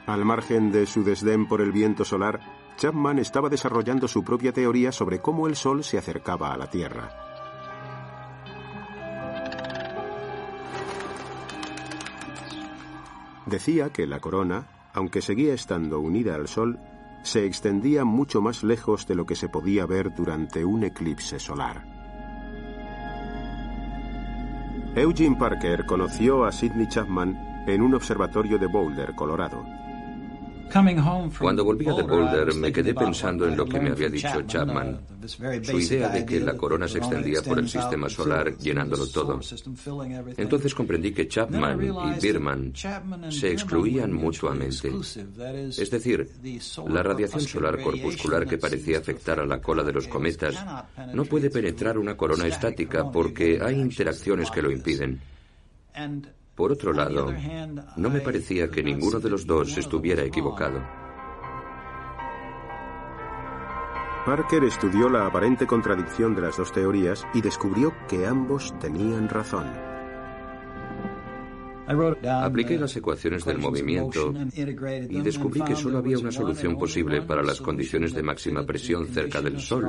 Al 0.07 0.25
margen 0.25 0.71
de 0.71 0.87
su 0.87 1.03
desdén 1.03 1.49
por 1.49 1.61
el 1.61 1.73
viento 1.73 2.05
solar, 2.05 2.39
Chapman 2.77 3.19
estaba 3.19 3.49
desarrollando 3.49 4.07
su 4.07 4.23
propia 4.23 4.53
teoría 4.53 4.93
sobre 4.93 5.19
cómo 5.19 5.49
el 5.49 5.57
Sol 5.57 5.83
se 5.83 5.99
acercaba 5.99 6.55
a 6.55 6.57
la 6.57 6.71
Tierra. 6.71 7.26
Decía 13.47 13.91
que 13.91 14.07
la 14.07 14.19
corona, 14.19 14.67
aunque 14.93 15.23
seguía 15.23 15.55
estando 15.55 16.01
unida 16.01 16.35
al 16.35 16.49
Sol, 16.49 16.81
se 17.23 17.47
extendía 17.47 18.05
mucho 18.05 18.41
más 18.43 18.63
lejos 18.63 19.07
de 19.07 19.15
lo 19.15 19.25
que 19.25 19.37
se 19.37 19.49
podía 19.49 19.87
ver 19.87 20.15
durante 20.15 20.65
un 20.65 20.85
eclipse 20.85 21.39
solar. 21.39 21.85
Eugene 24.97 25.37
Parker 25.37 25.87
conoció 25.87 26.45
a 26.45 26.53
Sidney 26.53 26.89
Chapman 26.89 27.65
en 27.67 27.83
un 27.83 27.95
observatorio 27.95 28.59
de 28.59 28.67
Boulder, 28.67 29.15
Colorado. 29.15 29.65
Cuando 31.39 31.65
volvía 31.65 31.93
de 31.95 32.03
Boulder 32.03 32.55
me 32.55 32.73
quedé 32.73 32.95
pensando 32.95 33.47
en 33.47 33.57
lo 33.57 33.65
que 33.65 33.81
me 33.81 33.91
había 33.91 34.09
dicho 34.09 34.43
Chapman, 34.43 35.01
su 35.27 35.79
idea 35.79 36.09
de 36.09 36.27
que 36.27 36.41
la 36.41 36.57
corona 36.57 36.87
se 36.89 36.99
extendía 36.99 37.43
por 37.43 37.59
el 37.59 37.69
sistema 37.69 38.09
solar 38.09 38.57
llenándolo 38.59 39.07
todo. 39.09 39.41
Entonces 40.37 40.75
comprendí 40.75 41.13
que 41.13 41.29
Chapman 41.29 41.83
y 41.83 42.21
Biermann 42.21 42.73
se 43.31 43.53
excluían 43.53 44.13
mutuamente. 44.13 44.93
Es 45.77 45.91
decir, 45.91 46.29
la 46.89 47.03
radiación 47.03 47.43
solar 47.43 47.81
corpuscular 47.83 48.47
que 48.47 48.59
parecía 48.59 48.99
afectar 48.99 49.41
a 49.41 49.47
la 49.47 49.61
cola 49.61 49.83
de 49.83 49.93
los 49.93 50.09
cometas 50.09 50.57
no 51.13 51.25
puede 51.25 51.51
penetrar 51.51 51.99
una 51.99 52.17
corona 52.17 52.47
estática 52.47 53.11
porque 53.11 53.61
hay 53.63 53.81
interacciones 53.81 54.51
que 54.51 54.63
lo 54.63 54.71
impiden. 54.71 55.21
Por 56.57 56.73
otro 56.73 56.95
lado, 56.95 57.33
no 57.97 58.11
me 58.11 58.21
parecía 58.21 58.71
que 58.71 58.83
ninguno 58.83 59.21
de 59.21 59.29
los 59.29 59.47
dos 59.47 59.77
estuviera 59.77 60.23
equivocado. 60.25 60.81
Parker 64.25 64.65
estudió 64.65 65.09
la 65.09 65.27
aparente 65.27 65.67
contradicción 65.67 66.35
de 66.35 66.41
las 66.41 66.57
dos 66.57 66.73
teorías 66.73 67.25
y 67.35 67.43
descubrió 67.43 67.95
que 68.09 68.27
ambos 68.27 68.75
tenían 68.81 69.29
razón. 69.29 69.96
Apliqué 71.87 72.79
las 72.79 72.97
ecuaciones 72.97 73.45
del 73.45 73.59
movimiento 73.59 74.33
y 74.55 75.21
descubrí 75.21 75.63
que 75.63 75.77
solo 75.77 75.99
había 75.99 76.19
una 76.19 76.33
solución 76.33 76.77
posible 76.79 77.23
para 77.23 77.43
las 77.43 77.61
condiciones 77.61 78.13
de 78.13 78.23
máxima 78.23 78.65
presión 78.65 79.07
cerca 79.07 79.41
del 79.41 79.61
Sol 79.61 79.87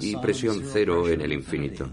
y 0.00 0.16
presión 0.16 0.62
cero 0.64 1.08
en 1.08 1.20
el 1.20 1.32
infinito. 1.32 1.90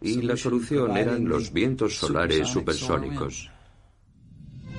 Y 0.00 0.22
la 0.22 0.36
solución 0.36 0.96
eran 0.96 1.28
los 1.28 1.52
vientos 1.52 1.96
solares 1.96 2.48
supersónicos. 2.48 3.50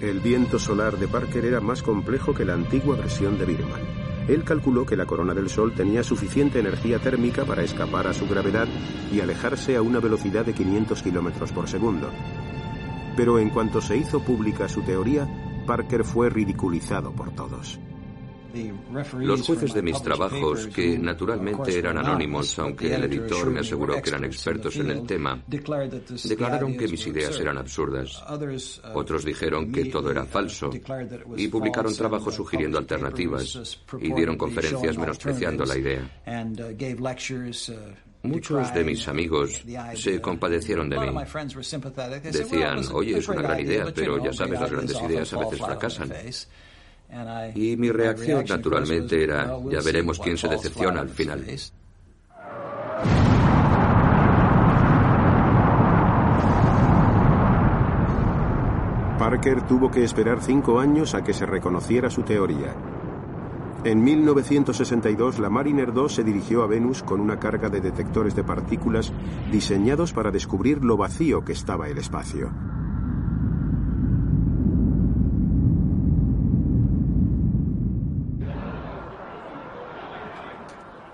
El 0.01 0.21
viento 0.21 0.57
solar 0.57 0.97
de 0.97 1.09
Parker 1.09 1.43
era 1.43 1.59
más 1.59 1.83
complejo 1.83 2.33
que 2.33 2.45
la 2.45 2.53
antigua 2.53 2.95
versión 2.95 3.37
de 3.37 3.45
Birman. 3.45 3.81
Él 4.29 4.43
calculó 4.43 4.85
que 4.85 4.95
la 4.95 5.05
corona 5.05 5.33
del 5.33 5.49
Sol 5.49 5.73
tenía 5.73 6.03
suficiente 6.03 6.59
energía 6.59 6.99
térmica 6.99 7.43
para 7.43 7.63
escapar 7.63 8.07
a 8.07 8.13
su 8.13 8.27
gravedad 8.27 8.67
y 9.11 9.19
alejarse 9.19 9.75
a 9.75 9.81
una 9.81 9.99
velocidad 9.99 10.45
de 10.45 10.53
500 10.53 11.01
kilómetros 11.01 11.51
por 11.51 11.67
segundo. 11.67 12.09
Pero 13.19 13.37
en 13.37 13.49
cuanto 13.49 13.81
se 13.81 13.97
hizo 13.97 14.21
pública 14.21 14.69
su 14.69 14.81
teoría, 14.81 15.27
Parker 15.67 16.05
fue 16.05 16.29
ridiculizado 16.29 17.11
por 17.11 17.35
todos. 17.35 17.77
Los 19.19 19.45
jueces 19.45 19.73
de 19.73 19.81
mis 19.81 20.01
trabajos, 20.01 20.67
que 20.67 20.97
naturalmente 20.97 21.77
eran 21.77 21.97
anónimos, 21.97 22.57
aunque 22.59 22.95
el 22.95 23.03
editor 23.03 23.49
me 23.49 23.59
aseguró 23.59 24.01
que 24.01 24.09
eran 24.09 24.23
expertos 24.23 24.77
en 24.77 24.91
el 24.91 25.05
tema, 25.05 25.43
declararon 25.49 26.77
que 26.77 26.87
mis 26.87 27.05
ideas 27.07 27.37
eran 27.41 27.57
absurdas. 27.57 28.23
Otros 28.93 29.25
dijeron 29.25 29.69
que 29.69 29.85
todo 29.91 30.11
era 30.11 30.23
falso 30.23 30.69
y 31.35 31.49
publicaron 31.49 31.93
trabajos 31.93 32.35
sugiriendo 32.35 32.77
alternativas 32.77 33.81
y 33.99 34.13
dieron 34.13 34.37
conferencias 34.37 34.97
menospreciando 34.97 35.65
la 35.65 35.77
idea. 35.77 36.21
Muchos 38.21 38.73
de 38.73 38.83
mis 38.83 39.07
amigos 39.07 39.63
se 39.95 40.19
compadecieron 40.19 40.89
de 40.89 40.99
mí. 40.99 41.07
Decían, 42.31 42.81
oye, 42.91 43.17
es 43.17 43.27
una 43.29 43.41
gran 43.41 43.59
idea, 43.59 43.85
pero 43.95 44.23
ya 44.23 44.33
sabes, 44.33 44.59
las 44.59 44.71
grandes 44.71 45.01
ideas 45.01 45.33
a 45.33 45.39
veces 45.39 45.59
fracasan. 45.59 46.11
Y 47.55 47.77
mi 47.77 47.91
reacción, 47.91 48.45
naturalmente, 48.47 49.23
era, 49.23 49.57
ya 49.71 49.81
veremos 49.81 50.19
quién 50.19 50.37
se 50.37 50.47
decepciona 50.47 51.01
al 51.01 51.09
final. 51.09 51.45
Parker 59.17 59.61
tuvo 59.67 59.91
que 59.91 60.03
esperar 60.03 60.41
cinco 60.41 60.79
años 60.79 61.13
a 61.13 61.23
que 61.23 61.33
se 61.33 61.45
reconociera 61.45 62.09
su 62.09 62.23
teoría. 62.23 62.73
En 63.85 64.03
1962, 64.03 65.39
la 65.39 65.49
Mariner 65.49 65.93
2 65.93 66.13
se 66.13 66.23
dirigió 66.25 66.63
a 66.63 66.67
Venus 66.67 67.01
con 67.01 67.21
una 67.21 67.39
carga 67.39 67.69
de 67.69 67.79
detectores 67.79 68.35
de 68.35 68.43
partículas 68.43 69.13
diseñados 69.51 70.11
para 70.11 70.31
descubrir 70.31 70.83
lo 70.83 70.97
vacío 70.97 71.45
que 71.45 71.53
estaba 71.53 71.87
el 71.87 71.97
espacio. 71.97 72.51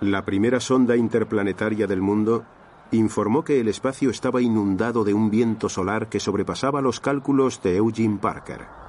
La 0.01 0.25
primera 0.25 0.59
sonda 0.59 0.95
interplanetaria 0.95 1.85
del 1.85 2.01
mundo 2.01 2.45
informó 2.91 3.43
que 3.43 3.59
el 3.59 3.67
espacio 3.67 4.09
estaba 4.09 4.41
inundado 4.41 5.03
de 5.03 5.13
un 5.13 5.29
viento 5.29 5.69
solar 5.69 6.09
que 6.09 6.19
sobrepasaba 6.19 6.81
los 6.81 6.99
cálculos 6.99 7.61
de 7.61 7.77
Eugene 7.77 8.17
Parker. 8.17 8.84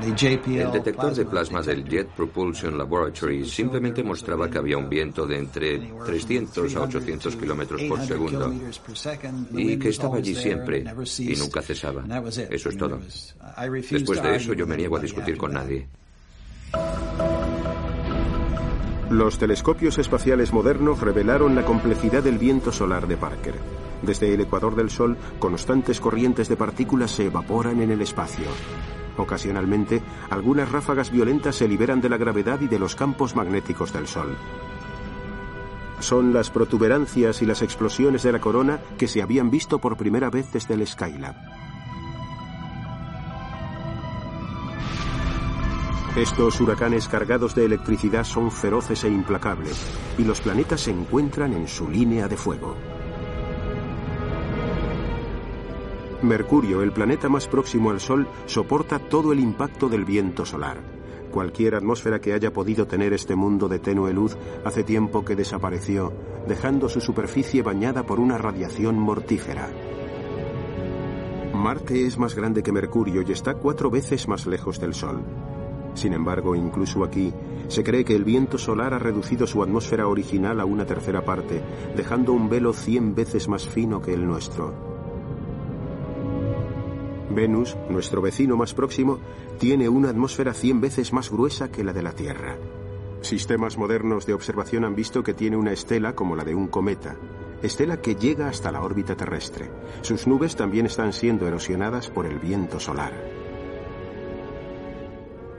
El 0.00 0.72
detector 0.72 1.14
de 1.14 1.24
plasma 1.24 1.60
del 1.60 1.84
Jet 1.84 2.08
Propulsion 2.08 2.78
Laboratory 2.78 3.44
simplemente 3.44 4.02
mostraba 4.04 4.48
que 4.48 4.58
había 4.58 4.78
un 4.78 4.88
viento 4.88 5.26
de 5.26 5.38
entre 5.38 5.78
300 6.06 6.76
a 6.76 6.82
800 6.82 7.36
kilómetros 7.36 7.82
por 7.82 8.00
segundo 8.00 8.52
y 9.52 9.76
que 9.76 9.88
estaba 9.88 10.18
allí 10.18 10.34
siempre 10.34 10.84
y 11.18 11.36
nunca 11.36 11.62
cesaba. 11.62 12.04
Eso 12.50 12.68
es 12.68 12.76
todo. 12.76 12.98
Después 13.90 14.22
de 14.22 14.36
eso 14.36 14.52
yo 14.52 14.66
me 14.66 14.76
niego 14.76 14.96
a 14.96 15.00
discutir 15.00 15.36
con 15.36 15.52
nadie. 15.52 15.88
Los 19.10 19.38
telescopios 19.38 19.98
espaciales 19.98 20.52
modernos 20.52 21.00
revelaron 21.00 21.54
la 21.54 21.64
complejidad 21.64 22.22
del 22.22 22.38
viento 22.38 22.72
solar 22.72 23.08
de 23.08 23.16
Parker. 23.16 23.54
Desde 24.02 24.32
el 24.32 24.42
ecuador 24.42 24.76
del 24.76 24.90
Sol, 24.90 25.16
constantes 25.38 25.98
corrientes 25.98 26.48
de 26.48 26.56
partículas 26.56 27.10
se 27.10 27.26
evaporan 27.26 27.80
en 27.80 27.90
el 27.90 28.02
espacio. 28.02 28.44
Ocasionalmente, 29.18 30.00
algunas 30.30 30.70
ráfagas 30.70 31.10
violentas 31.10 31.56
se 31.56 31.68
liberan 31.68 32.00
de 32.00 32.08
la 32.08 32.16
gravedad 32.16 32.60
y 32.60 32.68
de 32.68 32.78
los 32.78 32.94
campos 32.94 33.34
magnéticos 33.36 33.92
del 33.92 34.06
Sol. 34.06 34.36
Son 35.98 36.32
las 36.32 36.50
protuberancias 36.50 37.42
y 37.42 37.46
las 37.46 37.60
explosiones 37.60 38.22
de 38.22 38.32
la 38.32 38.40
corona 38.40 38.78
que 38.96 39.08
se 39.08 39.20
habían 39.20 39.50
visto 39.50 39.80
por 39.80 39.96
primera 39.96 40.30
vez 40.30 40.52
desde 40.52 40.74
el 40.74 40.86
Skylab. 40.86 41.34
Estos 46.16 46.60
huracanes 46.60 47.06
cargados 47.06 47.54
de 47.54 47.64
electricidad 47.64 48.24
son 48.24 48.50
feroces 48.50 49.04
e 49.04 49.08
implacables, 49.08 49.84
y 50.16 50.24
los 50.24 50.40
planetas 50.40 50.82
se 50.82 50.90
encuentran 50.90 51.52
en 51.52 51.68
su 51.68 51.88
línea 51.88 52.28
de 52.28 52.36
fuego. 52.36 52.76
Mercurio, 56.22 56.82
el 56.82 56.90
planeta 56.90 57.28
más 57.28 57.46
próximo 57.46 57.90
al 57.90 58.00
Sol, 58.00 58.26
soporta 58.46 58.98
todo 58.98 59.32
el 59.32 59.38
impacto 59.38 59.88
del 59.88 60.04
viento 60.04 60.44
solar. 60.44 60.78
Cualquier 61.30 61.76
atmósfera 61.76 62.20
que 62.20 62.32
haya 62.32 62.52
podido 62.52 62.86
tener 62.88 63.12
este 63.12 63.36
mundo 63.36 63.68
de 63.68 63.78
tenue 63.78 64.12
luz 64.12 64.36
hace 64.64 64.82
tiempo 64.82 65.24
que 65.24 65.36
desapareció, 65.36 66.12
dejando 66.48 66.88
su 66.88 67.00
superficie 67.00 67.62
bañada 67.62 68.02
por 68.02 68.18
una 68.18 68.36
radiación 68.36 68.98
mortífera. 68.98 69.68
Marte 71.54 72.04
es 72.04 72.18
más 72.18 72.34
grande 72.34 72.64
que 72.64 72.72
Mercurio 72.72 73.22
y 73.22 73.30
está 73.30 73.54
cuatro 73.54 73.88
veces 73.88 74.26
más 74.26 74.46
lejos 74.46 74.80
del 74.80 74.94
Sol. 74.94 75.20
Sin 75.94 76.14
embargo, 76.14 76.56
incluso 76.56 77.04
aquí, 77.04 77.32
se 77.68 77.84
cree 77.84 78.04
que 78.04 78.16
el 78.16 78.24
viento 78.24 78.58
solar 78.58 78.92
ha 78.92 78.98
reducido 78.98 79.46
su 79.46 79.62
atmósfera 79.62 80.08
original 80.08 80.60
a 80.60 80.64
una 80.64 80.84
tercera 80.84 81.24
parte, 81.24 81.62
dejando 81.96 82.32
un 82.32 82.48
velo 82.48 82.72
cien 82.72 83.14
veces 83.14 83.48
más 83.48 83.68
fino 83.68 84.00
que 84.00 84.14
el 84.14 84.26
nuestro. 84.26 84.87
Venus, 87.38 87.76
nuestro 87.88 88.20
vecino 88.20 88.56
más 88.56 88.74
próximo, 88.74 89.20
tiene 89.60 89.88
una 89.88 90.10
atmósfera 90.10 90.52
cien 90.54 90.80
veces 90.80 91.12
más 91.12 91.30
gruesa 91.30 91.70
que 91.70 91.84
la 91.84 91.92
de 91.92 92.02
la 92.02 92.10
Tierra. 92.10 92.56
Sistemas 93.20 93.78
modernos 93.78 94.26
de 94.26 94.34
observación 94.34 94.84
han 94.84 94.96
visto 94.96 95.22
que 95.22 95.34
tiene 95.34 95.56
una 95.56 95.70
estela 95.70 96.16
como 96.16 96.34
la 96.34 96.42
de 96.42 96.56
un 96.56 96.66
cometa, 96.66 97.14
estela 97.62 98.00
que 98.00 98.16
llega 98.16 98.48
hasta 98.48 98.72
la 98.72 98.82
órbita 98.82 99.14
terrestre. 99.14 99.70
Sus 100.00 100.26
nubes 100.26 100.56
también 100.56 100.86
están 100.86 101.12
siendo 101.12 101.46
erosionadas 101.46 102.10
por 102.10 102.26
el 102.26 102.40
viento 102.40 102.80
solar. 102.80 103.12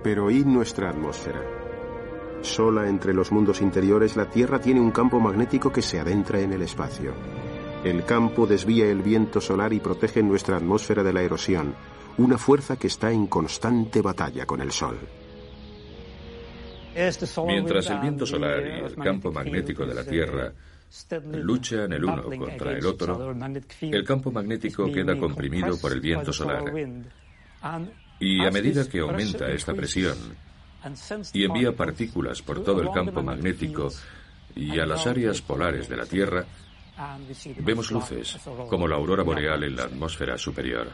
Pero 0.04 0.30
¿y 0.32 0.44
nuestra 0.44 0.90
atmósfera? 0.90 1.42
Sola 2.42 2.90
entre 2.90 3.14
los 3.14 3.32
mundos 3.32 3.62
interiores, 3.62 4.18
la 4.18 4.30
Tierra 4.30 4.60
tiene 4.60 4.82
un 4.82 4.92
campo 4.92 5.22
magnético 5.22 5.72
que 5.72 5.82
se 5.82 5.98
adentra 5.98 6.42
en 6.42 6.52
el 6.52 6.62
espacio. 6.62 7.14
El 7.84 8.04
campo 8.04 8.46
desvía 8.46 8.88
el 8.88 9.02
viento 9.02 9.40
solar 9.40 9.72
y 9.72 9.80
protege 9.80 10.22
nuestra 10.22 10.58
atmósfera 10.58 11.02
de 11.02 11.14
la 11.14 11.22
erosión, 11.22 11.74
una 12.18 12.38
fuerza 12.38 12.76
que 12.78 12.88
está 12.88 13.12
en 13.12 13.28
constante 13.28 14.02
batalla 14.02 14.46
con 14.46 14.60
el 14.60 14.72
Sol. 14.72 14.98
Mientras 17.46 17.90
el 17.90 18.00
viento 18.00 18.26
solar 18.26 18.62
y 18.66 18.86
el 18.86 18.96
campo 18.96 19.32
magnético 19.32 19.86
de 19.86 19.94
la 19.94 20.04
Tierra 20.04 20.52
luchan 21.32 21.94
el 21.94 22.04
uno 22.04 22.24
contra 22.24 22.74
el 22.74 22.86
otro, 22.86 23.34
el 23.82 24.04
campo 24.04 24.32
magnético 24.32 24.92
queda 24.92 25.18
comprimido 25.18 25.80
por 25.80 25.94
el 25.94 26.02
viento 26.02 26.34
solar. 26.34 26.66
Y 28.20 28.46
a 28.46 28.52
medida 28.52 28.90
que 28.90 29.00
aumenta 29.00 29.50
esta 29.52 29.74
presión 29.74 30.18
y 31.32 31.46
envía 31.46 31.72
partículas 31.72 32.42
por 32.42 32.62
todo 32.62 32.82
el 32.82 32.92
campo 32.92 33.24
magnético 33.24 33.90
y 34.54 34.78
a 34.80 34.86
las 34.86 35.08
áreas 35.08 35.42
polares 35.42 35.88
de 35.88 35.96
la 35.96 36.06
Tierra, 36.06 36.46
vemos 37.58 37.92
luces 37.92 38.38
como 38.70 38.88
la 38.88 38.96
aurora 38.96 39.24
boreal 39.24 39.64
en 39.64 39.76
la 39.76 39.84
atmósfera 39.84 40.38
superior. 40.38 40.88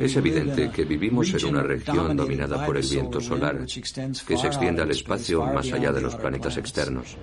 Es 0.00 0.16
evidente 0.16 0.70
que 0.70 0.84
vivimos 0.84 1.32
en 1.32 1.46
una 1.46 1.62
región 1.62 2.16
dominada 2.16 2.66
por 2.66 2.76
el 2.76 2.86
viento 2.86 3.20
solar, 3.20 3.64
que 3.64 4.36
se 4.36 4.46
extiende 4.46 4.82
al 4.82 4.90
espacio 4.90 5.44
más 5.44 5.72
allá 5.72 5.92
de 5.92 6.00
los 6.00 6.16
planetas 6.16 6.56
externos. 6.56 7.16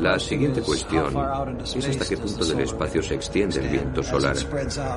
La 0.00 0.18
siguiente 0.18 0.60
cuestión 0.60 1.14
es 1.64 1.88
hasta 1.88 2.08
qué 2.08 2.16
punto 2.16 2.44
del 2.44 2.60
espacio 2.60 3.02
se 3.02 3.14
extiende 3.14 3.60
el 3.60 3.68
viento 3.68 4.02
solar, 4.02 4.36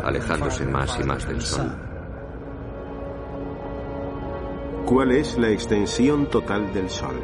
alejándose 0.04 0.66
más 0.66 1.00
y 1.00 1.04
más 1.04 1.28
del 1.28 1.42
Sol. 1.42 1.95
¿Cuál 4.86 5.14
es 5.14 5.36
la 5.40 5.50
extensión 5.50 6.30
total 6.30 6.72
del 6.72 6.92
Sol? 6.92 7.16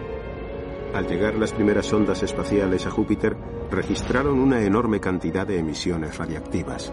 Al 0.95 1.05
llegar 1.05 1.35
las 1.35 1.53
primeras 1.53 1.93
ondas 1.93 2.23
espaciales 2.23 2.87
a 2.87 2.89
Júpiter, 2.89 3.37
registraron 3.69 4.39
una 4.39 4.63
enorme 4.63 4.99
cantidad 4.99 5.45
de 5.45 5.59
emisiones 5.59 6.17
radiactivas. 6.17 6.91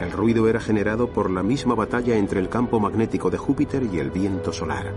El 0.00 0.10
ruido 0.10 0.48
era 0.48 0.58
generado 0.58 1.12
por 1.12 1.30
la 1.30 1.44
misma 1.44 1.76
batalla 1.76 2.16
entre 2.16 2.40
el 2.40 2.48
campo 2.48 2.80
magnético 2.80 3.30
de 3.30 3.38
Júpiter 3.38 3.84
y 3.84 4.00
el 4.00 4.10
viento 4.10 4.52
solar. 4.52 4.92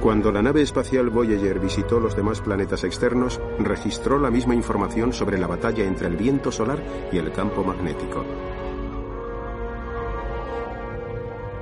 Cuando 0.00 0.32
la 0.32 0.40
nave 0.40 0.62
espacial 0.62 1.10
Voyager 1.10 1.60
visitó 1.60 2.00
los 2.00 2.16
demás 2.16 2.40
planetas 2.40 2.84
externos, 2.84 3.38
registró 3.58 4.18
la 4.18 4.30
misma 4.30 4.54
información 4.54 5.12
sobre 5.12 5.36
la 5.36 5.46
batalla 5.46 5.84
entre 5.84 6.06
el 6.06 6.16
viento 6.16 6.50
solar 6.50 6.82
y 7.12 7.18
el 7.18 7.30
campo 7.32 7.62
magnético. 7.62 8.24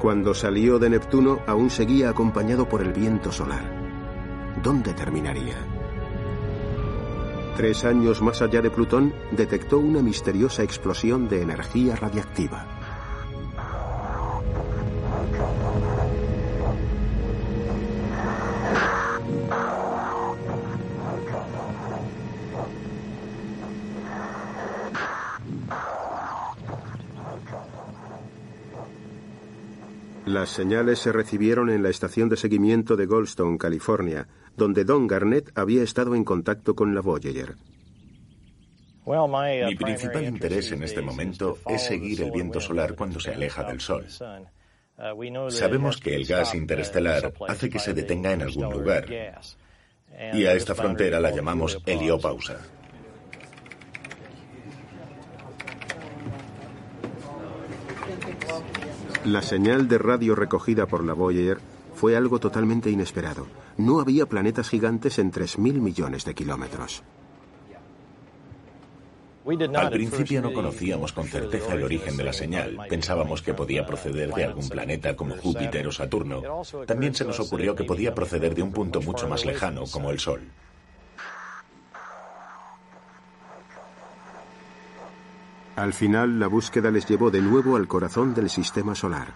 Cuando 0.00 0.32
salió 0.32 0.78
de 0.78 0.90
Neptuno, 0.90 1.40
aún 1.46 1.70
seguía 1.70 2.10
acompañado 2.10 2.68
por 2.68 2.82
el 2.82 2.92
viento 2.92 3.32
solar. 3.32 3.64
¿Dónde 4.62 4.94
terminaría? 4.94 5.56
Tres 7.56 7.84
años 7.84 8.22
más 8.22 8.40
allá 8.40 8.62
de 8.62 8.70
Plutón, 8.70 9.12
detectó 9.32 9.78
una 9.78 10.00
misteriosa 10.00 10.62
explosión 10.62 11.28
de 11.28 11.42
energía 11.42 11.96
radiactiva. 11.96 12.77
Las 30.38 30.50
señales 30.50 31.00
se 31.00 31.10
recibieron 31.10 31.68
en 31.68 31.82
la 31.82 31.88
estación 31.88 32.28
de 32.28 32.36
seguimiento 32.36 32.94
de 32.94 33.06
Goldstone, 33.06 33.58
California, 33.58 34.28
donde 34.56 34.84
Don 34.84 35.08
Garnett 35.08 35.50
había 35.58 35.82
estado 35.82 36.14
en 36.14 36.22
contacto 36.22 36.76
con 36.76 36.94
la 36.94 37.00
Voyager. 37.00 37.56
Mi 39.04 39.74
principal 39.74 40.24
interés 40.26 40.70
en 40.70 40.84
este 40.84 41.02
momento 41.02 41.58
es 41.66 41.82
seguir 41.82 42.22
el 42.22 42.30
viento 42.30 42.60
solar 42.60 42.94
cuando 42.94 43.18
se 43.18 43.32
aleja 43.32 43.64
del 43.64 43.80
Sol. 43.80 44.06
Sabemos 45.48 45.96
que 45.96 46.14
el 46.14 46.24
gas 46.24 46.54
interestelar 46.54 47.34
hace 47.48 47.68
que 47.68 47.80
se 47.80 47.92
detenga 47.92 48.30
en 48.30 48.42
algún 48.42 48.70
lugar, 48.70 49.06
y 50.34 50.44
a 50.44 50.52
esta 50.52 50.76
frontera 50.76 51.18
la 51.18 51.32
llamamos 51.32 51.82
heliopausa. 51.84 52.60
La 59.24 59.42
señal 59.42 59.88
de 59.88 59.98
radio 59.98 60.34
recogida 60.34 60.86
por 60.86 61.04
la 61.04 61.12
Voyager 61.12 61.58
fue 61.94 62.16
algo 62.16 62.38
totalmente 62.38 62.90
inesperado. 62.90 63.46
No 63.76 64.00
había 64.00 64.26
planetas 64.26 64.68
gigantes 64.68 65.18
en 65.18 65.32
3.000 65.32 65.80
millones 65.80 66.24
de 66.24 66.34
kilómetros. 66.34 67.02
Al 69.74 69.90
principio 69.90 70.42
no 70.42 70.52
conocíamos 70.52 71.12
con 71.12 71.26
certeza 71.26 71.74
el 71.74 71.82
origen 71.82 72.16
de 72.16 72.24
la 72.24 72.32
señal. 72.32 72.78
Pensábamos 72.88 73.42
que 73.42 73.54
podía 73.54 73.86
proceder 73.86 74.32
de 74.32 74.44
algún 74.44 74.68
planeta 74.68 75.16
como 75.16 75.36
Júpiter 75.36 75.86
o 75.88 75.92
Saturno. 75.92 76.42
También 76.86 77.14
se 77.14 77.24
nos 77.24 77.40
ocurrió 77.40 77.74
que 77.74 77.84
podía 77.84 78.14
proceder 78.14 78.54
de 78.54 78.62
un 78.62 78.72
punto 78.72 79.00
mucho 79.00 79.26
más 79.26 79.44
lejano 79.44 79.84
como 79.90 80.10
el 80.10 80.18
Sol. 80.18 80.42
Al 85.78 85.92
final, 85.92 86.40
la 86.40 86.48
búsqueda 86.48 86.90
les 86.90 87.06
llevó 87.06 87.30
de 87.30 87.40
nuevo 87.40 87.76
al 87.76 87.86
corazón 87.86 88.34
del 88.34 88.50
sistema 88.50 88.96
solar. 88.96 89.28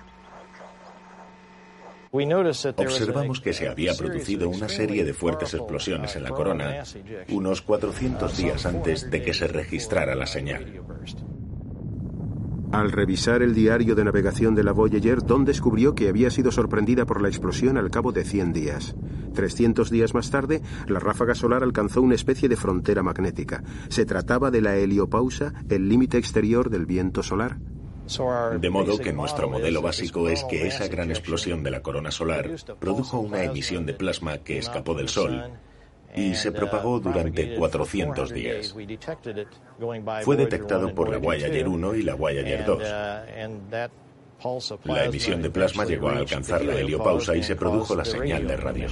Observamos 2.11 3.41
que 3.41 3.53
se 3.53 3.69
había 3.69 3.95
producido 3.95 4.49
una 4.49 4.69
serie 4.69 5.05
de 5.05 5.15
fuertes 5.15 5.55
explosiones 5.55 6.17
en 6.17 6.25
la 6.25 6.31
corona 6.31 6.83
unos 7.29 7.63
400 7.63 8.37
días 8.37 8.67
antes 8.67 9.09
de 9.09 9.23
que 9.23 9.33
se 9.33 9.47
registrara 9.47 10.17
la 10.17 10.27
señal. 10.27 10.83
Al 12.73 12.91
revisar 12.91 13.43
el 13.43 13.55
diario 13.55 13.95
de 13.95 14.03
navegación 14.03 14.57
de 14.57 14.65
la 14.65 14.73
Voyager, 14.73 15.23
Don 15.23 15.45
descubrió 15.45 15.95
que 15.95 16.09
había 16.09 16.31
sido 16.31 16.51
sorprendida 16.51 17.07
por 17.07 17.23
la 17.23 17.29
explosión 17.29 17.79
al 17.79 17.91
cabo 17.91 18.11
de 18.11 18.25
100 18.25 18.53
días. 18.53 18.97
300 19.33 19.91
días 19.91 20.15
más 20.15 20.31
tarde, 20.31 20.63
la 20.87 21.01
ráfaga 21.01 21.35
solar 21.35 21.63
alcanzó 21.63 22.03
una 22.03 22.15
especie 22.15 22.49
de 22.49 22.57
frontera 22.57 23.03
magnética. 23.03 23.63
Se 23.89 24.05
trataba 24.05 24.51
de 24.51 24.61
la 24.61 24.77
heliopausa, 24.77 25.53
el 25.69 25.89
límite 25.89 26.19
exterior 26.19 26.71
del 26.71 26.87
viento 26.87 27.23
solar. 27.23 27.59
De 28.61 28.71
modo 28.71 28.99
que 28.99 29.13
nuestro 29.13 29.49
modelo 29.49 29.81
básico 29.81 30.29
es 30.29 30.45
que 30.45 30.67
esa 30.67 30.89
gran 30.89 31.11
explosión 31.11 31.63
de 31.63 31.71
la 31.71 31.83
corona 31.83 32.11
solar 32.11 32.51
produjo 32.79 33.21
una 33.21 33.45
emisión 33.45 33.87
de 33.87 33.95
plasma 33.95 34.39
que 34.39 34.59
escapó 34.59 34.95
del 34.95 35.09
Sol 35.09 35.43
y 36.15 36.35
se 36.35 36.53
propagó 36.53 37.01
durante 37.01 37.55
400 37.55 38.33
días. 38.33 38.75
Fue 40.23 40.37
detectado 40.37 40.95
por 40.95 41.09
la 41.09 41.19
Voyager 41.19 41.67
1 41.67 41.95
y 41.95 42.03
la 42.03 42.15
Voyager 42.15 42.65
2. 42.67 42.83
La 44.85 45.05
emisión 45.05 45.41
de 45.41 45.51
plasma 45.51 45.85
llegó 45.85 46.09
a 46.09 46.17
alcanzar 46.17 46.65
la 46.65 46.75
heliopausa 46.75 47.37
y 47.37 47.43
se 47.43 47.57
produjo 47.57 47.95
la 47.95 48.05
señal 48.05 48.47
de 48.47 48.57
radio. 48.57 48.89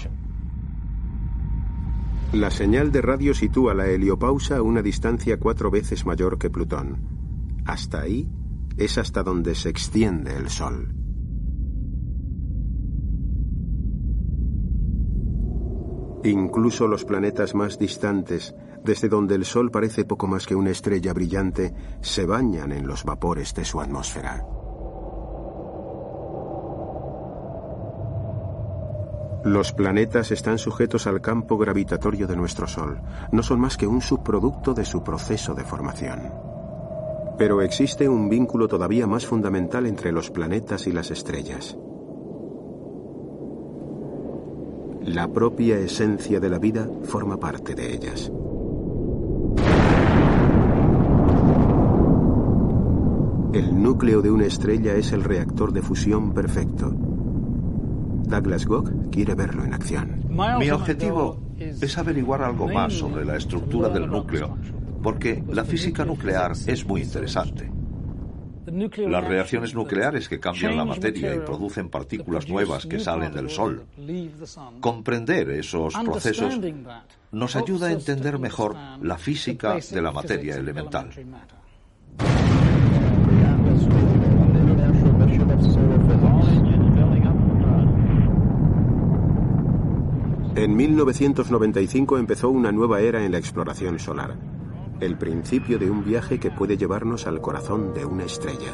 La 2.32 2.52
señal 2.52 2.92
de 2.92 3.02
radio 3.02 3.34
sitúa 3.34 3.74
la 3.74 3.88
heliopausa 3.88 4.58
a 4.58 4.62
una 4.62 4.82
distancia 4.82 5.40
cuatro 5.40 5.68
veces 5.68 6.06
mayor 6.06 6.38
que 6.38 6.48
Plutón. 6.48 7.60
Hasta 7.66 8.02
ahí 8.02 8.30
es 8.76 8.98
hasta 8.98 9.24
donde 9.24 9.56
se 9.56 9.68
extiende 9.68 10.36
el 10.36 10.48
Sol. 10.48 10.94
Incluso 16.22 16.86
los 16.86 17.04
planetas 17.04 17.56
más 17.56 17.80
distantes, 17.80 18.54
desde 18.84 19.08
donde 19.08 19.34
el 19.34 19.44
Sol 19.44 19.72
parece 19.72 20.04
poco 20.04 20.28
más 20.28 20.46
que 20.46 20.54
una 20.54 20.70
estrella 20.70 21.12
brillante, 21.12 21.74
se 22.00 22.26
bañan 22.26 22.70
en 22.70 22.86
los 22.86 23.04
vapores 23.04 23.54
de 23.54 23.64
su 23.64 23.80
atmósfera. 23.80 24.46
Los 29.44 29.72
planetas 29.72 30.32
están 30.32 30.58
sujetos 30.58 31.06
al 31.06 31.22
campo 31.22 31.56
gravitatorio 31.56 32.26
de 32.26 32.36
nuestro 32.36 32.66
Sol. 32.66 33.00
No 33.32 33.42
son 33.42 33.58
más 33.58 33.78
que 33.78 33.86
un 33.86 34.02
subproducto 34.02 34.74
de 34.74 34.84
su 34.84 35.02
proceso 35.02 35.54
de 35.54 35.64
formación. 35.64 36.30
Pero 37.38 37.62
existe 37.62 38.06
un 38.06 38.28
vínculo 38.28 38.68
todavía 38.68 39.06
más 39.06 39.24
fundamental 39.24 39.86
entre 39.86 40.12
los 40.12 40.30
planetas 40.30 40.86
y 40.86 40.92
las 40.92 41.10
estrellas. 41.10 41.78
La 45.02 45.26
propia 45.28 45.78
esencia 45.78 46.38
de 46.38 46.50
la 46.50 46.58
vida 46.58 46.86
forma 47.04 47.38
parte 47.38 47.74
de 47.74 47.94
ellas. 47.94 48.30
El 53.54 53.82
núcleo 53.82 54.20
de 54.20 54.30
una 54.30 54.44
estrella 54.44 54.94
es 54.96 55.12
el 55.12 55.24
reactor 55.24 55.72
de 55.72 55.80
fusión 55.80 56.34
perfecto. 56.34 56.94
Douglas 58.30 58.64
Gogg 58.64 59.10
quiere 59.10 59.34
verlo 59.34 59.64
en 59.64 59.74
acción. 59.74 60.24
Mi 60.58 60.70
objetivo 60.70 61.40
es 61.58 61.98
averiguar 61.98 62.42
algo 62.42 62.68
más 62.68 62.92
sobre 62.94 63.24
la 63.24 63.36
estructura 63.36 63.88
del 63.88 64.06
núcleo, 64.06 64.56
porque 65.02 65.42
la 65.48 65.64
física 65.64 66.04
nuclear 66.04 66.52
es 66.66 66.86
muy 66.86 67.02
interesante. 67.02 67.70
Las 69.08 69.26
reacciones 69.26 69.74
nucleares 69.74 70.28
que 70.28 70.38
cambian 70.38 70.76
la 70.76 70.84
materia 70.84 71.34
y 71.34 71.40
producen 71.40 71.88
partículas 71.88 72.48
nuevas 72.48 72.86
que 72.86 73.00
salen 73.00 73.32
del 73.32 73.50
Sol. 73.50 73.84
Comprender 74.80 75.50
esos 75.50 75.94
procesos 75.94 76.58
nos 77.32 77.56
ayuda 77.56 77.88
a 77.88 77.92
entender 77.92 78.38
mejor 78.38 78.76
la 79.02 79.18
física 79.18 79.78
de 79.90 80.02
la 80.02 80.12
materia 80.12 80.54
elemental. 80.54 81.10
En 90.54 90.76
1995 90.76 92.18
empezó 92.18 92.50
una 92.50 92.72
nueva 92.72 93.00
era 93.00 93.24
en 93.24 93.32
la 93.32 93.38
exploración 93.38 93.98
solar 93.98 94.36
el 95.00 95.16
principio 95.16 95.78
de 95.78 95.90
un 95.90 96.04
viaje 96.04 96.38
que 96.38 96.50
puede 96.50 96.76
llevarnos 96.76 97.26
al 97.26 97.40
corazón 97.40 97.94
de 97.94 98.04
una 98.04 98.24
estrella. 98.24 98.72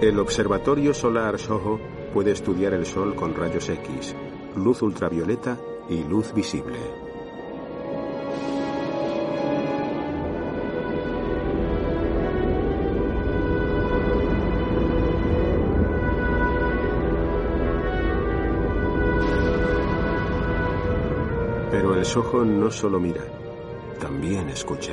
El 0.00 0.18
Observatorio 0.20 0.94
Solar 0.94 1.38
SOHO 1.38 1.80
puede 2.12 2.30
estudiar 2.30 2.74
el 2.74 2.86
Sol 2.86 3.14
con 3.16 3.34
rayos 3.34 3.68
X, 3.68 4.14
luz 4.54 4.82
ultravioleta 4.82 5.58
y 5.88 6.04
luz 6.04 6.32
visible. 6.34 7.03
Soho 22.14 22.44
no 22.44 22.70
solo 22.70 23.00
mira, 23.00 23.22
también 23.98 24.48
escucha. 24.48 24.92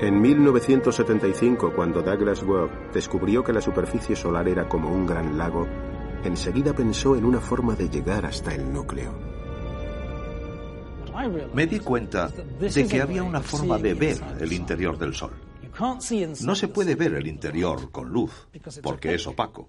En 0.00 0.22
1975, 0.22 1.74
cuando 1.76 2.00
Douglas 2.00 2.42
Webb 2.42 2.70
descubrió 2.94 3.44
que 3.44 3.52
la 3.52 3.60
superficie 3.60 4.16
solar 4.16 4.48
era 4.48 4.66
como 4.66 4.90
un 4.90 5.04
gran 5.04 5.36
lago, 5.36 5.66
enseguida 6.24 6.72
pensó 6.72 7.14
en 7.14 7.26
una 7.26 7.40
forma 7.40 7.74
de 7.74 7.90
llegar 7.90 8.24
hasta 8.24 8.54
el 8.54 8.72
núcleo. 8.72 9.12
Me 11.52 11.66
di 11.66 11.80
cuenta 11.80 12.28
de 12.28 12.86
que 12.88 13.02
había 13.02 13.22
una 13.22 13.42
forma 13.42 13.76
de 13.76 13.92
ver 13.92 14.16
el 14.40 14.50
interior 14.50 14.96
del 14.96 15.12
Sol. 15.12 15.32
No 16.40 16.54
se 16.54 16.68
puede 16.68 16.94
ver 16.94 17.12
el 17.12 17.26
interior 17.26 17.90
con 17.90 18.08
luz, 18.08 18.48
porque 18.82 19.12
es 19.12 19.26
opaco. 19.26 19.68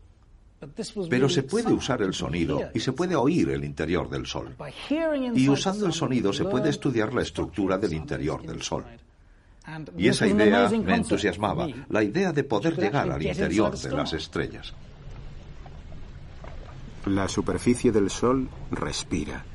Pero 1.10 1.30
se 1.30 1.44
puede 1.44 1.72
usar 1.72 2.02
el 2.02 2.14
sonido 2.14 2.70
y 2.74 2.80
se 2.80 2.92
puede 2.92 3.16
oír 3.16 3.50
el 3.50 3.64
interior 3.64 4.10
del 4.10 4.26
Sol. 4.26 4.56
Y 5.34 5.48
usando 5.48 5.86
el 5.86 5.94
sonido 5.94 6.34
se 6.34 6.46
puede 6.46 6.70
estudiar 6.70 7.14
la 7.14 7.22
estructura 7.22 7.78
del 7.78 7.94
interior 7.94 8.46
del 8.46 8.62
Sol. 8.62 8.86
Y 9.98 10.08
esa 10.08 10.28
idea 10.28 10.70
me 10.70 10.96
entusiasmaba, 10.96 11.68
la 11.90 12.04
idea 12.04 12.32
de 12.34 12.44
poder 12.44 12.76
llegar 12.76 13.10
al 13.10 13.22
interior 13.22 13.78
de 13.78 13.92
las 13.92 14.14
estrellas. 14.14 14.74
La 17.06 17.28
superficie 17.28 17.92
del 17.92 18.10
Sol 18.10 18.50
respira. 18.72 19.46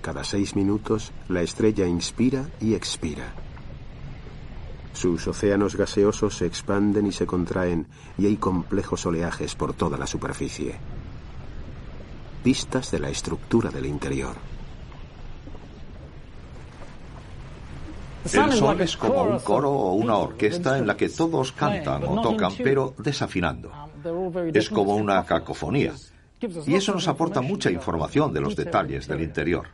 Cada 0.00 0.24
seis 0.24 0.54
minutos 0.56 1.12
la 1.28 1.42
estrella 1.42 1.86
inspira 1.86 2.48
y 2.60 2.74
expira. 2.74 3.34
Sus 4.96 5.28
océanos 5.28 5.76
gaseosos 5.76 6.38
se 6.38 6.46
expanden 6.46 7.06
y 7.06 7.12
se 7.12 7.26
contraen 7.26 7.86
y 8.16 8.24
hay 8.24 8.38
complejos 8.38 9.04
oleajes 9.04 9.54
por 9.54 9.74
toda 9.74 9.98
la 9.98 10.06
superficie. 10.06 10.74
Pistas 12.42 12.90
de 12.90 13.00
la 13.00 13.10
estructura 13.10 13.68
del 13.68 13.84
interior. 13.84 14.36
El 18.24 18.52
sol 18.54 18.80
es 18.80 18.96
como 18.96 19.22
un 19.22 19.38
coro 19.40 19.70
o 19.70 19.92
una 19.92 20.16
orquesta 20.16 20.78
en 20.78 20.86
la 20.86 20.96
que 20.96 21.10
todos 21.10 21.52
cantan 21.52 22.02
o 22.04 22.22
tocan, 22.22 22.52
pero 22.56 22.94
desafinando. 22.96 23.70
Es 24.54 24.70
como 24.70 24.96
una 24.96 25.22
cacofonía. 25.26 25.92
Y 26.66 26.74
eso 26.74 26.92
nos 26.92 27.08
aporta 27.08 27.40
mucha 27.40 27.70
información 27.70 28.32
de 28.32 28.40
los 28.40 28.54
detalles 28.54 29.08
del 29.08 29.22
interior. 29.22 29.68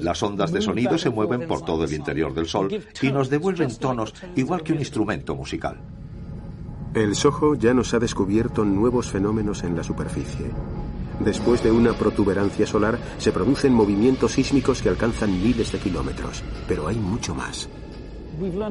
Las 0.00 0.22
ondas 0.22 0.52
de 0.52 0.60
sonido 0.60 0.98
se 0.98 1.10
mueven 1.10 1.48
por 1.48 1.62
todo 1.62 1.84
el 1.84 1.92
interior 1.92 2.34
del 2.34 2.46
Sol 2.46 2.68
y 3.00 3.12
nos 3.12 3.30
devuelven 3.30 3.74
tonos 3.76 4.14
igual 4.34 4.62
que 4.62 4.72
un 4.72 4.78
instrumento 4.78 5.34
musical. 5.34 5.78
El 6.94 7.14
Soho 7.14 7.54
ya 7.54 7.74
nos 7.74 7.92
ha 7.94 7.98
descubierto 7.98 8.64
nuevos 8.64 9.10
fenómenos 9.10 9.64
en 9.64 9.76
la 9.76 9.82
superficie. 9.82 10.50
Después 11.20 11.62
de 11.62 11.70
una 11.70 11.94
protuberancia 11.94 12.66
solar 12.66 12.98
se 13.18 13.32
producen 13.32 13.72
movimientos 13.72 14.32
sísmicos 14.32 14.82
que 14.82 14.90
alcanzan 14.90 15.42
miles 15.42 15.72
de 15.72 15.78
kilómetros, 15.78 16.42
pero 16.68 16.88
hay 16.88 16.96
mucho 16.96 17.34
más. 17.34 17.68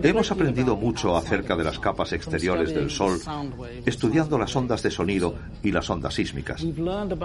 Hemos 0.04 0.32
aprendido 0.32 0.76
mucho 0.76 1.16
acerca 1.16 1.56
de 1.56 1.64
las 1.64 1.80
capas 1.80 2.14
exteriores 2.14 2.74
del 2.74 2.90
Sol, 2.90 3.20
estudiando 3.86 4.38
las 4.38 4.56
ondas 4.56 4.84
de 4.84 4.92
sonido 4.92 5.36
y 5.64 5.72
las 5.72 5.90
ondas 5.90 6.14
sísmicas. 6.14 6.66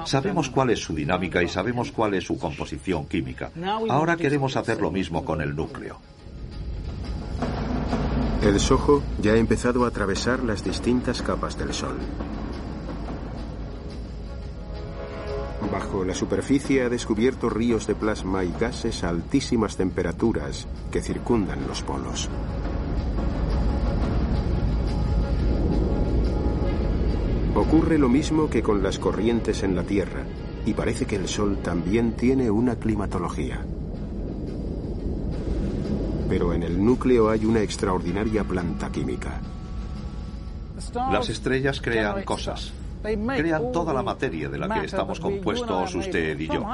Sabemos 0.06 0.50
cuál 0.50 0.70
es 0.70 0.78
su 0.78 0.94
dinámica 0.94 1.42
y 1.42 1.48
sabemos 1.48 1.92
cuál 1.92 2.14
es 2.14 2.24
su 2.24 2.38
composición 2.38 3.06
química. 3.06 3.50
Ahora 3.88 4.16
queremos 4.16 4.56
hacer 4.56 4.80
lo 4.80 4.90
mismo 4.90 5.24
con 5.24 5.40
el 5.40 5.54
núcleo. 5.54 5.98
El 8.42 8.58
Soho 8.58 9.02
ya 9.20 9.32
ha 9.32 9.36
empezado 9.36 9.84
a 9.84 9.88
atravesar 9.88 10.42
las 10.42 10.64
distintas 10.64 11.20
capas 11.20 11.58
del 11.58 11.74
Sol. 11.74 11.98
Bajo 15.72 16.04
la 16.04 16.14
superficie 16.14 16.82
ha 16.82 16.88
descubierto 16.88 17.50
ríos 17.50 17.86
de 17.86 17.94
plasma 17.94 18.44
y 18.44 18.52
gases 18.58 19.04
a 19.04 19.08
altísimas 19.08 19.76
temperaturas 19.76 20.66
que 20.90 21.02
circundan 21.02 21.66
los 21.68 21.82
polos. 21.82 22.28
Ocurre 27.54 27.98
lo 27.98 28.08
mismo 28.08 28.48
que 28.48 28.62
con 28.62 28.82
las 28.82 28.98
corrientes 28.98 29.62
en 29.62 29.76
la 29.76 29.82
Tierra, 29.82 30.24
y 30.64 30.72
parece 30.72 31.04
que 31.06 31.16
el 31.16 31.28
Sol 31.28 31.58
también 31.62 32.12
tiene 32.12 32.50
una 32.50 32.76
climatología. 32.76 33.64
Pero 36.28 36.54
en 36.54 36.62
el 36.62 36.82
núcleo 36.82 37.28
hay 37.28 37.44
una 37.44 37.60
extraordinaria 37.60 38.44
planta 38.44 38.90
química. 38.90 39.40
Las 40.94 41.28
estrellas 41.28 41.80
crean 41.80 42.22
cosas. 42.24 42.72
Crean 43.02 43.72
toda 43.72 43.92
la 43.92 44.02
materia 44.02 44.48
de 44.48 44.58
la 44.58 44.80
que 44.80 44.86
estamos 44.86 45.20
compuestos 45.20 45.94
usted 45.94 46.38
y 46.38 46.48
yo. 46.48 46.66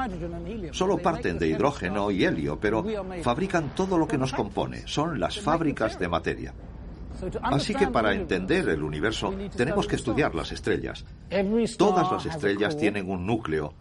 Solo 0.71 0.97
parten 0.97 1.37
de 1.39 1.47
hidrógeno 1.47 2.11
y 2.11 2.23
helio, 2.23 2.59
pero 2.59 2.85
fabrican 3.21 3.75
todo 3.75 3.97
lo 3.97 4.07
que 4.07 4.17
nos 4.17 4.33
compone. 4.33 4.87
Son 4.87 5.19
las 5.19 5.39
fábricas 5.39 5.97
de 5.99 6.07
materia. 6.07 6.53
Así 7.41 7.73
que 7.73 7.87
para 7.87 8.13
entender 8.13 8.69
el 8.69 8.83
universo 8.83 9.33
tenemos 9.55 9.87
que 9.87 9.95
estudiar 9.95 10.35
las 10.35 10.51
estrellas. 10.51 11.05
Todas 11.77 12.11
las 12.11 12.25
estrellas 12.25 12.77
tienen 12.77 13.09
un 13.09 13.25
núcleo 13.25 13.73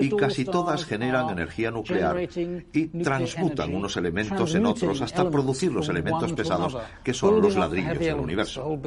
y 0.00 0.10
casi 0.10 0.44
todas 0.44 0.84
generan 0.84 1.30
energía 1.30 1.70
nuclear 1.70 2.28
y 2.72 2.86
transmutan 3.02 3.74
unos 3.74 3.96
elementos 3.96 4.54
en 4.54 4.66
otros 4.66 5.00
hasta 5.00 5.28
producir 5.30 5.72
los 5.72 5.88
elementos 5.88 6.32
pesados 6.32 6.76
que 7.02 7.14
son 7.14 7.40
los 7.40 7.56
ladrillos 7.56 7.98
del 7.98 8.16
universo. 8.16 8.78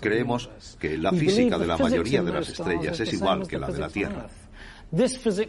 Creemos 0.00 0.50
que 0.78 0.98
la 0.98 1.12
física 1.12 1.58
de 1.58 1.66
la 1.66 1.76
mayoría 1.76 2.22
de 2.22 2.32
las 2.32 2.48
estrellas 2.48 2.98
es 3.00 3.12
igual 3.12 3.46
que 3.46 3.58
la 3.58 3.68
de 3.68 3.78
la 3.78 3.88
Tierra. 3.88 4.28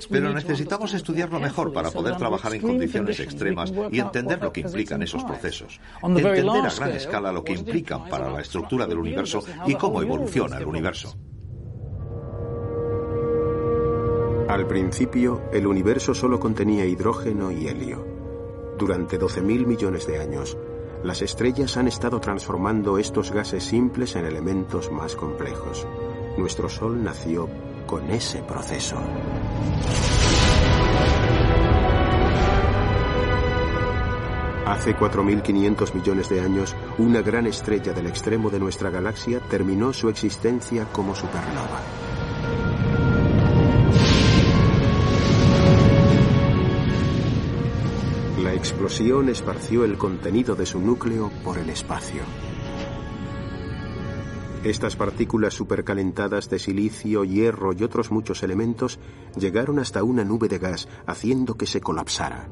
Pero 0.09 0.33
necesitamos 0.33 0.93
estudiarlo 0.93 1.39
mejor 1.39 1.71
para 1.71 1.91
poder 1.91 2.15
trabajar 2.17 2.55
en 2.55 2.61
condiciones 2.61 3.19
extremas 3.19 3.71
y 3.91 3.99
entender 3.99 4.41
lo 4.41 4.51
que 4.51 4.61
implican 4.61 5.03
esos 5.03 5.23
procesos. 5.23 5.79
Entender 6.01 6.49
a 6.49 6.69
gran 6.69 6.91
escala 6.91 7.31
lo 7.31 7.43
que 7.43 7.53
implican 7.53 8.07
para 8.09 8.31
la 8.31 8.41
estructura 8.41 8.87
del 8.87 8.97
universo 8.97 9.43
y 9.67 9.75
cómo 9.75 10.01
evoluciona 10.01 10.57
el 10.57 10.65
universo. 10.65 11.15
Al 14.47 14.67
principio, 14.67 15.41
el 15.51 15.65
universo 15.65 16.13
solo 16.13 16.39
contenía 16.39 16.85
hidrógeno 16.85 17.51
y 17.51 17.67
helio. 17.67 18.05
Durante 18.77 19.19
12.000 19.19 19.65
millones 19.65 20.05
de 20.05 20.19
años, 20.19 20.55
las 21.03 21.23
estrellas 21.23 21.77
han 21.77 21.87
estado 21.87 22.19
transformando 22.19 22.99
estos 22.99 23.31
gases 23.31 23.63
simples 23.63 24.15
en 24.15 24.25
elementos 24.25 24.91
más 24.91 25.15
complejos. 25.15 25.87
Nuestro 26.37 26.69
Sol 26.69 27.03
nació 27.03 27.49
con 27.87 28.11
ese 28.11 28.43
proceso. 28.43 28.97
Hace 34.67 34.95
4.500 34.95 35.93
millones 35.95 36.29
de 36.29 36.41
años, 36.41 36.75
una 36.99 37.23
gran 37.23 37.47
estrella 37.47 37.93
del 37.93 38.05
extremo 38.05 38.51
de 38.51 38.59
nuestra 38.59 38.91
galaxia 38.91 39.39
terminó 39.39 39.91
su 39.91 40.07
existencia 40.07 40.85
como 40.91 41.15
supernova. 41.15 42.04
Explosión 48.65 49.29
esparció 49.29 49.85
el 49.85 49.95
contenido 49.95 50.55
de 50.55 50.65
su 50.65 50.79
núcleo 50.79 51.31
por 51.43 51.59
el 51.59 51.69
espacio. 51.69 52.23
Estas 54.63 54.95
partículas 54.95 55.53
supercalentadas 55.53 56.49
de 56.49 56.57
silicio, 56.57 57.23
hierro 57.23 57.73
y 57.73 57.83
otros 57.83 58.09
muchos 58.09 58.41
elementos 58.41 58.97
llegaron 59.37 59.77
hasta 59.77 60.03
una 60.03 60.23
nube 60.23 60.47
de 60.47 60.57
gas, 60.57 60.87
haciendo 61.05 61.53
que 61.53 61.67
se 61.67 61.79
colapsara. 61.79 62.49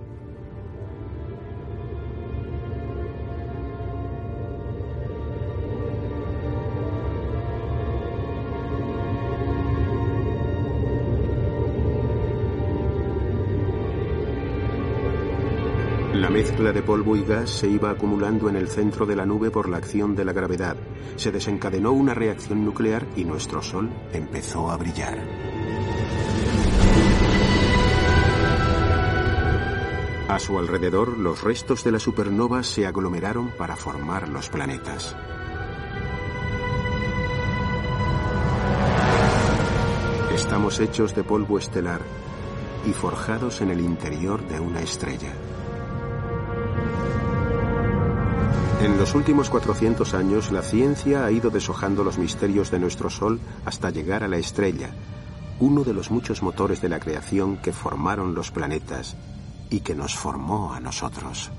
Mezcla 16.34 16.72
de 16.72 16.82
polvo 16.82 17.16
y 17.16 17.24
gas 17.24 17.48
se 17.48 17.68
iba 17.68 17.92
acumulando 17.92 18.50
en 18.50 18.56
el 18.56 18.68
centro 18.68 19.06
de 19.06 19.16
la 19.16 19.24
nube 19.24 19.52
por 19.52 19.70
la 19.70 19.78
acción 19.78 20.16
de 20.16 20.26
la 20.26 20.34
gravedad. 20.34 20.76
Se 21.16 21.32
desencadenó 21.32 21.92
una 21.92 22.16
reacción 22.16 22.66
nuclear 22.66 23.06
y 23.16 23.24
nuestro 23.24 23.62
Sol 23.62 23.92
empezó 24.12 24.72
a 24.72 24.78
brillar. 24.78 25.20
A 30.28 30.40
su 30.40 30.58
alrededor, 30.58 31.20
los 31.20 31.44
restos 31.44 31.84
de 31.84 31.92
la 31.92 32.00
supernova 32.00 32.64
se 32.64 32.88
aglomeraron 32.88 33.52
para 33.56 33.76
formar 33.76 34.28
los 34.28 34.50
planetas. 34.50 35.16
Estamos 40.34 40.80
hechos 40.80 41.14
de 41.14 41.24
polvo 41.24 41.60
estelar 41.60 42.02
y 42.88 42.92
forjados 42.92 43.62
en 43.62 43.70
el 43.70 43.82
interior 43.82 44.44
de 44.48 44.60
una 44.60 44.82
estrella. 44.82 45.32
En 48.84 48.98
los 48.98 49.16
últimos 49.16 49.50
400 49.50 50.14
años, 50.14 50.52
la 50.52 50.62
ciencia 50.62 51.24
ha 51.24 51.32
ido 51.32 51.50
deshojando 51.50 52.04
los 52.04 52.18
misterios 52.18 52.70
de 52.70 52.80
nuestro 52.80 53.10
Sol 53.10 53.40
hasta 53.64 53.92
llegar 53.92 54.26
a 54.26 54.28
la 54.28 54.36
estrella, 54.36 54.94
uno 55.62 55.86
de 55.86 55.94
los 55.94 56.12
muchos 56.12 56.44
motores 56.44 56.82
de 56.82 56.90
la 56.90 57.00
creación 57.00 57.56
que 57.56 57.72
formaron 57.72 58.36
los 58.36 58.52
planetas 58.52 59.16
y 59.70 59.80
que 59.80 59.96
nos 59.96 60.18
formó 60.18 60.74
a 60.74 60.82
nosotros. 60.82 61.50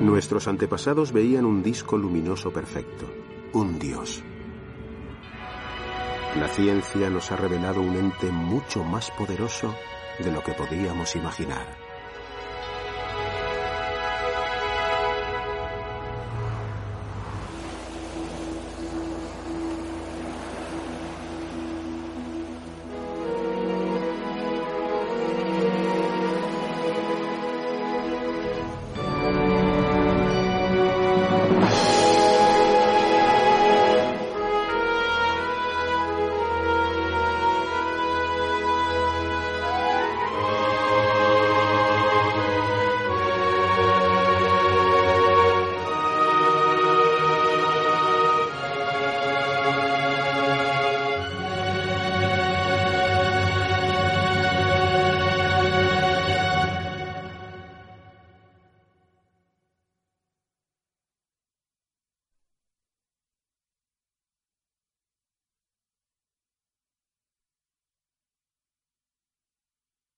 Nuestros 0.00 0.48
antepasados 0.48 1.12
veían 1.12 1.44
un 1.44 1.62
disco 1.62 1.98
luminoso 1.98 2.50
perfecto, 2.50 3.04
un 3.52 3.78
dios. 3.78 4.22
La 6.36 6.48
ciencia 6.48 7.10
nos 7.10 7.32
ha 7.32 7.36
revelado 7.36 7.80
un 7.82 7.96
ente 7.96 8.30
mucho 8.30 8.84
más 8.84 9.10
poderoso 9.10 9.74
de 10.20 10.30
lo 10.30 10.42
que 10.44 10.52
podíamos 10.52 11.16
imaginar. 11.16 11.89